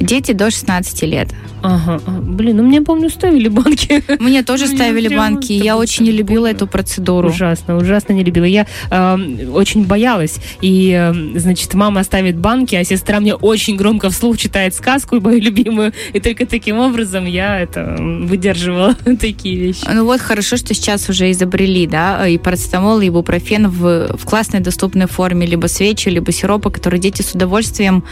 Дети 0.00 0.32
до 0.32 0.50
16 0.50 1.02
лет. 1.02 1.28
Ага, 1.62 2.00
блин, 2.20 2.58
ну 2.58 2.62
мне, 2.62 2.82
помню, 2.82 3.10
ставили 3.10 3.48
банки. 3.48 4.04
Мне 4.22 4.42
тоже 4.42 4.68
ставили 4.68 5.14
банки, 5.14 5.52
и 5.52 5.58
я 5.58 5.76
очень 5.76 6.04
не 6.04 6.12
любила 6.12 6.46
эту 6.46 6.66
процедуру. 6.66 7.30
Ужасно, 7.30 7.76
ужасно 7.76 8.12
не 8.12 8.22
любила. 8.22 8.44
Я 8.44 8.66
э, 8.90 9.48
очень 9.52 9.84
боялась, 9.84 10.38
и, 10.60 10.92
э, 10.92 11.38
значит, 11.38 11.74
мама 11.74 12.04
ставит 12.04 12.36
банки, 12.36 12.76
а 12.76 12.84
сестра 12.84 13.20
мне 13.20 13.34
очень 13.34 13.76
громко 13.76 14.10
вслух 14.10 14.38
читает 14.38 14.74
сказку, 14.74 15.20
мою 15.20 15.40
любимую, 15.40 15.92
и 16.12 16.20
только 16.20 16.46
таким 16.46 16.78
образом 16.78 17.24
я 17.24 17.58
это 17.58 17.96
выдерживала 17.98 18.94
такие 19.20 19.56
вещи. 19.56 19.80
Ну 19.92 20.04
вот 20.04 20.20
хорошо, 20.20 20.56
что 20.56 20.72
сейчас 20.74 21.08
уже 21.08 21.30
изобрели, 21.32 21.86
да, 21.86 22.28
и 22.28 22.38
парацетамол, 22.38 23.00
и 23.00 23.08
ибупрофен 23.08 23.68
в, 23.68 24.16
в 24.16 24.24
классной 24.24 24.60
доступной 24.60 25.06
форме, 25.06 25.46
либо 25.46 25.66
свечи, 25.66 26.10
либо 26.10 26.30
сиропы, 26.30 26.70
которые 26.70 27.00
дети 27.00 27.22
с 27.22 27.32
удовольствием 27.32 28.04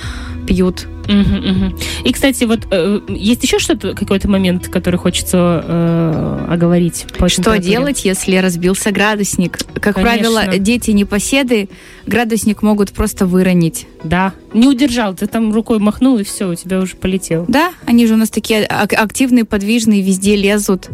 пьют. 0.47 0.87
Угу, 1.09 1.17
угу. 1.17 1.79
И, 2.05 2.12
кстати, 2.12 2.45
вот 2.45 2.61
э, 2.71 3.01
есть 3.09 3.43
еще 3.43 3.59
что-то, 3.59 3.95
какой-то 3.95 4.29
момент, 4.29 4.69
который 4.69 4.97
хочется 4.97 5.64
э, 5.67 6.47
оговорить? 6.51 7.07
По 7.19 7.29
что 7.29 7.59
делать, 7.59 8.05
если 8.05 8.37
разбился 8.37 8.90
градусник? 8.90 9.59
Как 9.81 9.97
Конечно. 9.97 10.03
правило, 10.03 10.59
дети 10.59 10.90
непоседы 10.93 11.69
градусник 12.07 12.62
могут 12.62 12.93
просто 12.93 13.27
выронить. 13.27 13.87
Да, 14.03 14.33
не 14.53 14.69
удержал, 14.69 15.14
ты 15.14 15.27
там 15.27 15.53
рукой 15.53 15.79
махнул, 15.79 16.19
и 16.19 16.25
все, 16.25 16.49
у 16.49 16.55
тебя 16.55 16.81
уже 16.81 16.97
полетел. 16.97 17.45
Да, 17.49 17.73
они 17.87 18.07
же 18.07 18.14
у 18.14 18.17
нас 18.17 18.31
такие 18.31 18.64
активные, 18.64 19.45
подвижные, 19.45 20.03
везде 20.03 20.37
лезут. 20.37 20.88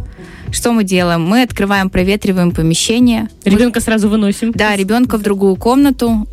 Что 0.52 0.72
мы 0.72 0.82
делаем? 0.84 1.22
Мы 1.22 1.42
открываем, 1.42 1.90
проветриваем 1.90 2.50
помещение. 2.50 3.28
Ребенка 3.44 3.78
мы... 3.78 3.82
сразу 3.82 4.08
выносим. 4.08 4.52
Да, 4.52 4.74
ребенка 4.74 5.16
в 5.16 5.22
другую 5.22 5.56
комнату 5.56 6.26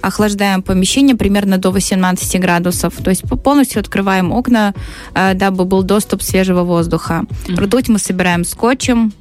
охлаждаем 0.00 0.62
помещение 0.62 1.16
примерно 1.16 1.58
до 1.58 1.70
18 1.70 2.40
градусов. 2.40 2.94
То 3.02 3.10
есть 3.10 3.22
полностью 3.42 3.80
открываем 3.80 4.32
окна, 4.32 4.74
э, 5.14 5.34
дабы 5.34 5.64
был 5.64 5.82
доступ 5.82 6.22
свежего 6.22 6.62
воздуха. 6.62 7.24
Ртуть 7.48 7.88
мы 7.88 7.98
собираем 7.98 8.44
скотчем, 8.44 9.12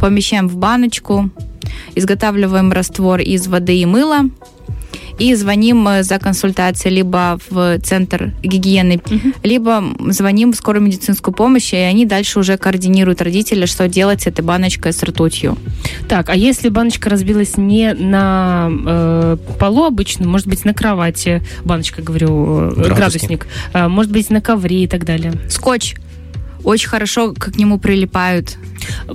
помещаем 0.00 0.48
в 0.48 0.56
баночку, 0.56 1.30
изготавливаем 1.94 2.72
раствор 2.72 3.20
из 3.20 3.46
воды 3.46 3.78
и 3.78 3.86
мыла, 3.86 4.30
и 5.18 5.34
звоним 5.34 5.86
э, 5.88 6.02
за 6.02 6.18
консультацией 6.18 6.96
либо 6.96 7.38
в 7.48 7.78
центр 7.80 8.32
гигиены, 8.42 9.00
угу. 9.04 9.32
либо 9.42 9.84
звоним 10.08 10.52
в 10.52 10.56
скорую 10.56 10.82
медицинскую 10.82 11.34
помощь, 11.34 11.72
и 11.72 11.76
они 11.76 12.06
дальше 12.06 12.38
уже 12.38 12.56
координируют 12.58 13.22
родителя, 13.22 13.66
что 13.66 13.88
делать 13.88 14.22
с 14.22 14.26
этой 14.26 14.44
баночкой 14.44 14.92
с 14.92 15.02
ртутью. 15.02 15.56
Так, 16.08 16.28
а 16.28 16.36
если 16.36 16.68
баночка 16.68 17.10
разбилась 17.10 17.56
не 17.56 17.94
на 17.94 18.70
э, 18.70 19.36
полу 19.58 19.84
обычно, 19.84 20.28
может 20.28 20.46
быть, 20.46 20.64
на 20.64 20.74
кровати, 20.74 21.42
баночка, 21.64 22.02
говорю, 22.02 22.70
э, 22.70 22.74
градусник, 22.74 22.96
градусник 22.96 23.46
э, 23.72 23.88
может 23.88 24.12
быть, 24.12 24.30
на 24.30 24.40
ковре 24.40 24.84
и 24.84 24.88
так 24.88 25.04
далее? 25.04 25.32
Скотч 25.48 25.94
очень 26.66 26.88
хорошо 26.88 27.32
к 27.32 27.56
нему 27.56 27.78
прилипают. 27.78 28.56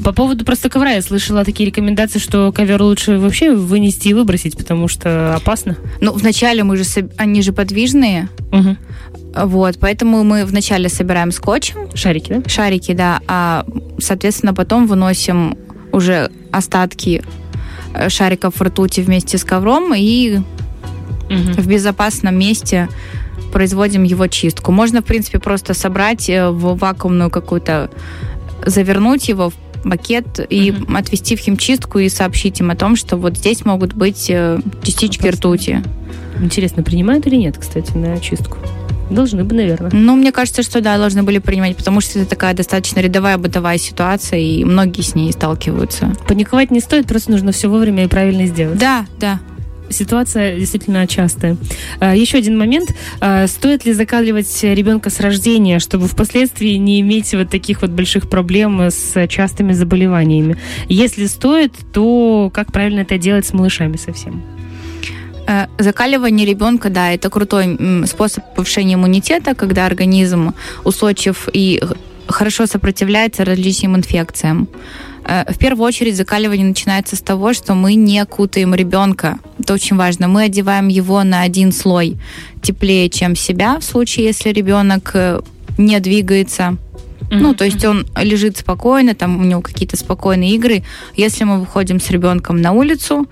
По 0.03 0.13
поводу 0.13 0.45
просто 0.45 0.69
ковра 0.69 0.91
я 0.91 1.01
слышала 1.01 1.43
такие 1.43 1.67
рекомендации, 1.67 2.17
что 2.17 2.51
ковер 2.53 2.81
лучше 2.81 3.19
вообще 3.19 3.53
вынести 3.53 4.07
и 4.07 4.13
выбросить, 4.13 4.57
потому 4.57 4.87
что 4.87 5.35
опасно. 5.35 5.75
Ну, 5.99 6.13
вначале 6.13 6.63
мы 6.63 6.77
же, 6.77 6.85
они 7.17 7.41
же 7.41 7.51
подвижные. 7.51 8.29
Угу. 8.53 8.77
Вот, 9.47 9.77
поэтому 9.81 10.23
мы 10.23 10.45
вначале 10.45 10.87
собираем 10.87 11.31
скотчем. 11.31 11.89
Шарики, 11.93 12.29
да? 12.29 12.49
Шарики, 12.49 12.93
да. 12.93 13.19
А, 13.27 13.65
соответственно, 13.99 14.53
потом 14.53 14.87
выносим 14.87 15.57
уже 15.91 16.31
остатки 16.53 17.21
э, 17.93 18.07
шариков 18.07 18.61
ртути 18.61 19.01
вместе 19.01 19.37
с 19.37 19.43
ковром 19.43 19.93
и 19.93 20.37
угу. 20.37 21.61
в 21.61 21.67
безопасном 21.67 22.39
месте 22.39 22.87
производим 23.51 24.03
его 24.03 24.27
чистку. 24.27 24.71
Можно, 24.71 25.01
в 25.01 25.05
принципе, 25.05 25.39
просто 25.39 25.73
собрать 25.73 26.29
э, 26.29 26.49
в 26.49 26.77
вакуумную 26.77 27.29
какую-то, 27.29 27.89
завернуть 28.65 29.27
его 29.29 29.49
в 29.49 29.53
пакет 29.83 30.39
и 30.49 30.69
mm 30.69 30.97
отвезти 30.97 31.35
в 31.35 31.39
химчистку 31.39 31.99
и 31.99 32.09
сообщить 32.09 32.59
им 32.59 32.69
о 32.69 32.75
том, 32.75 32.95
что 32.95 33.17
вот 33.17 33.37
здесь 33.37 33.65
могут 33.65 33.93
быть 33.93 34.27
э, 34.29 34.59
частички 34.83 35.27
Опасно. 35.27 35.37
ртути. 35.37 35.83
Интересно, 36.39 36.83
принимают 36.83 37.27
или 37.27 37.35
нет, 37.35 37.57
кстати, 37.57 37.91
на 37.93 38.19
чистку? 38.19 38.57
Должны 39.09 39.43
бы, 39.43 39.55
наверное. 39.55 39.91
Ну, 39.91 40.15
мне 40.15 40.31
кажется, 40.31 40.63
что 40.63 40.79
да, 40.79 40.97
должны 40.97 41.23
были 41.23 41.39
принимать, 41.39 41.75
потому 41.75 41.99
что 41.99 42.19
это 42.19 42.29
такая 42.29 42.53
достаточно 42.53 42.99
рядовая 42.99 43.37
бытовая 43.37 43.77
ситуация, 43.77 44.39
и 44.39 44.63
многие 44.63 45.01
с 45.01 45.15
ней 45.15 45.31
сталкиваются. 45.33 46.13
Паниковать 46.27 46.71
не 46.71 46.79
стоит, 46.79 47.07
просто 47.07 47.31
нужно 47.31 47.51
все 47.51 47.67
вовремя 47.67 48.05
и 48.05 48.07
правильно 48.07 48.45
сделать. 48.45 48.77
Да, 48.77 49.05
да 49.19 49.39
ситуация 49.91 50.57
действительно 50.57 51.07
частая. 51.07 51.57
А, 51.99 52.15
еще 52.15 52.37
один 52.37 52.57
момент. 52.57 52.95
А, 53.19 53.47
стоит 53.47 53.85
ли 53.85 53.93
закаливать 53.93 54.63
ребенка 54.63 55.09
с 55.09 55.19
рождения, 55.19 55.79
чтобы 55.79 56.07
впоследствии 56.07 56.75
не 56.75 57.01
иметь 57.01 57.33
вот 57.33 57.49
таких 57.49 57.81
вот 57.81 57.91
больших 57.91 58.29
проблем 58.29 58.81
с 58.81 59.27
частыми 59.27 59.73
заболеваниями? 59.73 60.57
Если 60.87 61.25
стоит, 61.25 61.73
то 61.93 62.51
как 62.53 62.71
правильно 62.71 63.01
это 63.01 63.17
делать 63.17 63.45
с 63.45 63.53
малышами 63.53 63.97
совсем? 63.97 64.43
Э, 65.47 65.67
закаливание 65.77 66.45
ребенка, 66.45 66.89
да, 66.89 67.11
это 67.11 67.29
крутой 67.29 67.77
способ 68.05 68.43
повышения 68.55 68.95
иммунитета, 68.95 69.55
когда 69.55 69.85
организм 69.85 70.53
устойчив 70.83 71.49
и 71.51 71.81
хорошо 72.27 72.65
сопротивляется 72.65 73.45
различным 73.45 73.95
инфекциям. 73.97 74.67
Э, 75.31 75.49
в 75.49 75.57
первую 75.57 75.87
очередь 75.87 76.17
закаливание 76.17 76.65
начинается 76.65 77.15
с 77.15 77.21
того, 77.21 77.53
что 77.53 77.73
мы 77.73 77.95
не 77.95 78.23
кутаем 78.25 78.75
ребенка. 78.75 79.39
Это 79.59 79.73
очень 79.73 79.95
важно. 79.95 80.27
Мы 80.27 80.43
одеваем 80.43 80.89
его 80.89 81.23
на 81.23 81.41
один 81.41 81.71
слой 81.71 82.17
теплее, 82.61 83.09
чем 83.09 83.35
себя, 83.35 83.79
в 83.79 83.83
случае, 83.83 84.25
если 84.25 84.49
ребенок 84.49 85.11
э, 85.13 85.39
не 85.77 85.99
двигается. 86.01 86.75
Mm-hmm. 87.21 87.37
Ну, 87.39 87.53
то 87.53 87.63
есть 87.63 87.85
он 87.85 88.05
лежит 88.17 88.57
спокойно, 88.57 89.15
там 89.15 89.39
у 89.39 89.43
него 89.43 89.61
какие-то 89.61 89.95
спокойные 89.95 90.53
игры. 90.55 90.83
Если 91.15 91.45
мы 91.45 91.61
выходим 91.61 92.01
с 92.01 92.09
ребенком 92.09 92.59
на 92.59 92.73
улицу, 92.73 93.25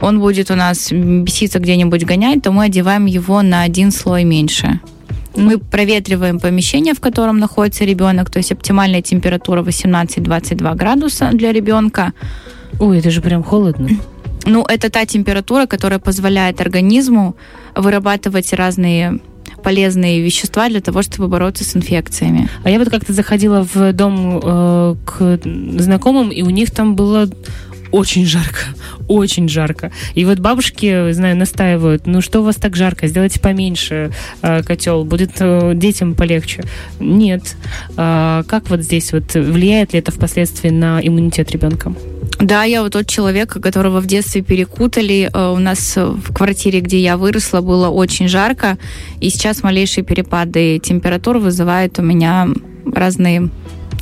он 0.00 0.20
будет 0.20 0.52
у 0.52 0.54
нас 0.54 0.92
беситься 0.92 1.58
где-нибудь 1.58 2.04
гонять, 2.04 2.42
то 2.42 2.52
мы 2.52 2.64
одеваем 2.64 3.06
его 3.06 3.42
на 3.42 3.62
один 3.62 3.90
слой 3.90 4.22
меньше. 4.22 4.80
Мы 5.36 5.58
проветриваем 5.58 6.40
помещение, 6.40 6.94
в 6.94 7.00
котором 7.00 7.38
находится 7.38 7.84
ребенок, 7.84 8.30
то 8.30 8.38
есть 8.38 8.52
оптимальная 8.52 9.02
температура 9.02 9.62
18-22 9.62 10.74
градуса 10.74 11.30
для 11.32 11.52
ребенка. 11.52 12.12
Ой, 12.78 12.98
это 12.98 13.10
же 13.10 13.20
прям 13.20 13.42
холодно. 13.42 13.88
Ну, 14.46 14.64
это 14.64 14.90
та 14.90 15.04
температура, 15.06 15.66
которая 15.66 15.98
позволяет 15.98 16.60
организму 16.60 17.36
вырабатывать 17.76 18.52
разные 18.52 19.20
полезные 19.62 20.22
вещества 20.22 20.68
для 20.68 20.80
того, 20.80 21.02
чтобы 21.02 21.28
бороться 21.28 21.64
с 21.64 21.76
инфекциями. 21.76 22.48
А 22.64 22.70
я 22.70 22.78
вот 22.78 22.88
как-то 22.88 23.12
заходила 23.12 23.66
в 23.74 23.92
дом 23.92 24.40
э, 24.42 24.94
к 25.04 25.40
знакомым, 25.78 26.30
и 26.30 26.42
у 26.42 26.48
них 26.48 26.70
там 26.70 26.96
было 26.96 27.28
очень 27.92 28.26
жарко, 28.26 28.60
очень 29.08 29.48
жарко. 29.48 29.92
И 30.14 30.24
вот 30.24 30.38
бабушки, 30.38 31.12
знаю, 31.12 31.36
настаивают, 31.36 32.06
ну 32.06 32.20
что 32.20 32.40
у 32.40 32.44
вас 32.44 32.56
так 32.56 32.76
жарко, 32.76 33.06
сделайте 33.06 33.40
поменьше 33.40 34.12
э, 34.42 34.62
котел, 34.62 35.04
будет 35.04 35.32
э, 35.40 35.72
детям 35.74 36.14
полегче. 36.14 36.64
Нет. 36.98 37.56
Э, 37.96 38.42
как 38.46 38.70
вот 38.70 38.80
здесь 38.80 39.12
вот 39.12 39.34
влияет 39.34 39.92
ли 39.92 39.98
это 39.98 40.12
впоследствии 40.12 40.70
на 40.70 41.00
иммунитет 41.00 41.50
ребенка? 41.50 41.92
Да, 42.38 42.64
я 42.64 42.82
вот 42.82 42.92
тот 42.92 43.06
человек, 43.06 43.52
которого 43.60 44.00
в 44.00 44.06
детстве 44.06 44.42
перекутали. 44.42 45.30
Э, 45.32 45.52
у 45.52 45.58
нас 45.58 45.96
в 45.96 46.32
квартире, 46.32 46.80
где 46.80 47.00
я 47.00 47.16
выросла, 47.16 47.60
было 47.60 47.88
очень 47.88 48.28
жарко, 48.28 48.78
и 49.20 49.30
сейчас 49.30 49.62
малейшие 49.62 50.04
перепады 50.04 50.78
температур 50.78 51.38
вызывают 51.38 51.98
у 51.98 52.02
меня 52.02 52.48
разные 52.86 53.50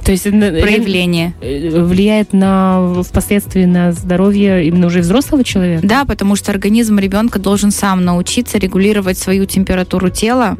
то 0.09 0.13
есть 0.13 0.25
проявление 0.25 1.35
э, 1.43 1.69
влияет 1.83 2.33
на 2.33 3.03
впоследствии 3.03 3.67
на 3.67 3.93
здоровье 3.93 4.67
именно 4.67 4.87
уже 4.87 5.01
взрослого 5.01 5.45
человека? 5.45 5.87
Да, 5.87 6.07
потому 6.07 6.35
что 6.35 6.51
организм 6.51 6.99
ребенка 6.99 7.39
должен 7.39 7.71
сам 7.71 8.07
научиться 8.07 8.57
регулировать 8.57 9.19
свою 9.19 9.45
температуру 9.45 10.09
тела, 10.09 10.57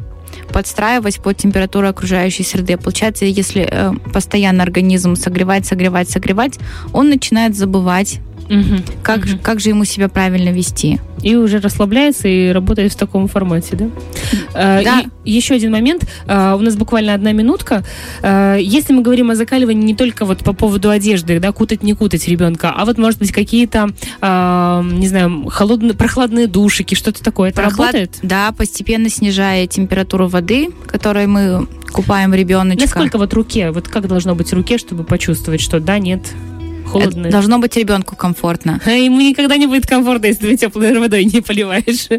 подстраивать 0.53 1.19
под 1.19 1.37
температуру 1.37 1.87
окружающей 1.87 2.43
среды. 2.43 2.77
Получается, 2.77 3.25
если 3.25 3.67
э, 3.67 3.91
постоянно 4.13 4.61
организм 4.61 5.15
согревать, 5.15 5.65
согревать, 5.65 6.11
согревать, 6.11 6.59
он 6.93 7.09
начинает 7.09 7.55
забывать 7.55 8.19
Угу, 8.49 8.81
как, 9.03 9.19
угу. 9.19 9.27
как 9.43 9.59
же 9.59 9.69
ему 9.69 9.85
себя 9.85 10.09
правильно 10.09 10.49
вести? 10.49 10.99
И 11.21 11.35
уже 11.35 11.59
расслабляется 11.59 12.27
и 12.27 12.49
работает 12.49 12.93
в 12.93 12.95
таком 12.95 13.27
формате, 13.27 13.75
да? 13.75 13.89
А, 14.53 14.83
да. 14.83 15.03
И 15.23 15.31
еще 15.31 15.53
один 15.53 15.71
момент. 15.71 16.07
А, 16.25 16.55
у 16.55 16.59
нас 16.59 16.75
буквально 16.75 17.13
одна 17.13 17.31
минутка. 17.31 17.83
А, 18.21 18.55
если 18.55 18.93
мы 18.93 19.01
говорим 19.03 19.29
о 19.29 19.35
закаливании 19.35 19.85
не 19.85 19.95
только 19.95 20.25
вот 20.25 20.39
по 20.39 20.53
поводу 20.53 20.89
одежды, 20.89 21.39
да, 21.39 21.51
кутать, 21.51 21.83
не 21.83 21.93
кутать 21.93 22.27
ребенка, 22.27 22.73
а 22.75 22.85
вот, 22.85 22.97
может 22.97 23.19
быть, 23.19 23.31
какие-то, 23.31 23.89
не 24.21 25.07
знаю, 25.07 25.45
холодные, 25.49 25.93
прохладные 25.93 26.47
душики, 26.47 26.95
что-то 26.95 27.23
такое. 27.23 27.49
Это 27.49 27.61
Прохлад... 27.61 27.93
работает? 27.93 28.19
Да, 28.23 28.51
постепенно 28.51 29.09
снижая 29.09 29.67
температуру 29.67 30.27
воды, 30.27 30.69
которой 30.87 31.27
мы 31.27 31.67
купаем 31.91 32.33
ребеночка. 32.33 32.81
Насколько 32.81 33.17
вот 33.17 33.33
руке, 33.33 33.71
вот 33.71 33.87
как 33.87 34.07
должно 34.07 34.35
быть 34.35 34.51
руке, 34.53 34.77
чтобы 34.77 35.03
почувствовать, 35.03 35.61
что 35.61 35.79
да, 35.79 35.99
нет, 35.99 36.21
холодно. 36.89 37.21
Это 37.21 37.31
должно 37.31 37.59
быть 37.59 37.75
ребенку 37.75 38.15
комфортно. 38.15 38.79
А 38.85 38.91
ему 38.91 39.21
никогда 39.21 39.57
не 39.57 39.67
будет 39.67 39.87
комфортно, 39.87 40.27
если 40.27 40.49
ты 40.49 40.57
теплой 40.57 40.97
водой 40.99 41.25
не 41.25 41.41
поливаешь. 41.41 42.09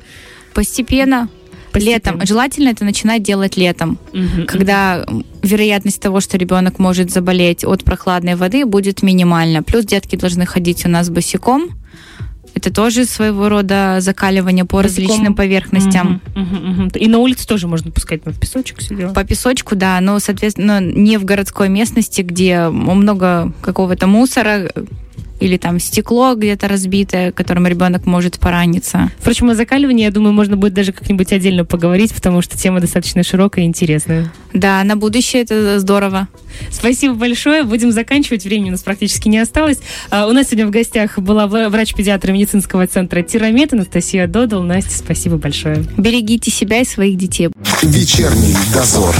Постепенно. 0.54 1.28
Постепенно. 1.72 1.94
Летом. 1.94 2.26
Желательно 2.26 2.68
это 2.70 2.84
начинать 2.84 3.22
делать 3.22 3.56
летом, 3.56 3.98
угу, 4.12 4.46
когда 4.46 5.04
угу. 5.06 5.24
вероятность 5.42 6.00
того, 6.00 6.20
что 6.20 6.36
ребенок 6.36 6.78
может 6.78 7.10
заболеть 7.10 7.64
от 7.64 7.84
прохладной 7.84 8.34
воды, 8.34 8.64
будет 8.64 9.02
минимальна. 9.02 9.62
Плюс 9.62 9.84
детки 9.84 10.16
должны 10.16 10.46
ходить 10.46 10.84
у 10.84 10.88
нас 10.88 11.10
босиком. 11.10 11.70
Это 12.54 12.72
тоже 12.72 13.04
своего 13.04 13.48
рода 13.48 13.98
закаливание 14.00 14.64
по 14.64 14.82
Песком. 14.82 15.04
различным 15.04 15.34
поверхностям. 15.34 16.20
Угу, 16.34 16.42
угу, 16.42 16.82
угу. 16.82 16.90
И 16.94 17.08
на 17.08 17.18
улице 17.18 17.46
тоже 17.46 17.68
можно 17.68 17.90
пускать 17.90 18.26
на 18.26 18.32
песочек 18.32 18.78
все 18.78 19.08
По 19.08 19.24
песочку, 19.24 19.76
да, 19.76 20.00
но, 20.00 20.18
соответственно, 20.18 20.80
не 20.80 21.18
в 21.18 21.24
городской 21.24 21.68
местности, 21.68 22.22
где 22.22 22.68
много 22.68 23.52
какого-то 23.62 24.06
мусора, 24.06 24.70
или 25.40 25.56
там 25.56 25.80
стекло 25.80 26.34
где-то 26.34 26.68
разбитое, 26.68 27.32
которым 27.32 27.66
ребенок 27.66 28.06
может 28.06 28.38
пораниться. 28.38 29.10
Впрочем, 29.18 29.50
о 29.50 29.54
закаливании, 29.54 30.04
я 30.04 30.10
думаю, 30.10 30.32
можно 30.32 30.56
будет 30.56 30.74
даже 30.74 30.92
как-нибудь 30.92 31.32
отдельно 31.32 31.64
поговорить, 31.64 32.14
потому 32.14 32.42
что 32.42 32.58
тема 32.58 32.80
достаточно 32.80 33.22
широкая 33.22 33.64
и 33.64 33.66
интересная. 33.66 34.30
Да, 34.52 34.84
на 34.84 34.96
будущее 34.96 35.42
это 35.42 35.80
здорово. 35.80 36.28
Спасибо 36.70 37.14
большое. 37.14 37.64
Будем 37.64 37.92
заканчивать. 37.92 38.44
Времени 38.44 38.68
у 38.68 38.72
нас 38.72 38.82
практически 38.82 39.28
не 39.28 39.38
осталось. 39.38 39.78
А, 40.10 40.26
у 40.26 40.32
нас 40.32 40.48
сегодня 40.48 40.66
в 40.66 40.70
гостях 40.70 41.18
была 41.18 41.46
врач-педиатр 41.46 42.32
медицинского 42.32 42.86
центра 42.86 43.22
Тирамет 43.22 43.72
Анастасия 43.72 44.26
Додал. 44.26 44.62
Настя, 44.62 44.96
спасибо 44.98 45.36
большое. 45.36 45.84
Берегите 45.96 46.50
себя 46.50 46.80
и 46.80 46.84
своих 46.84 47.16
детей. 47.16 47.50
Вечерний 47.82 48.56
дозор. 48.72 49.14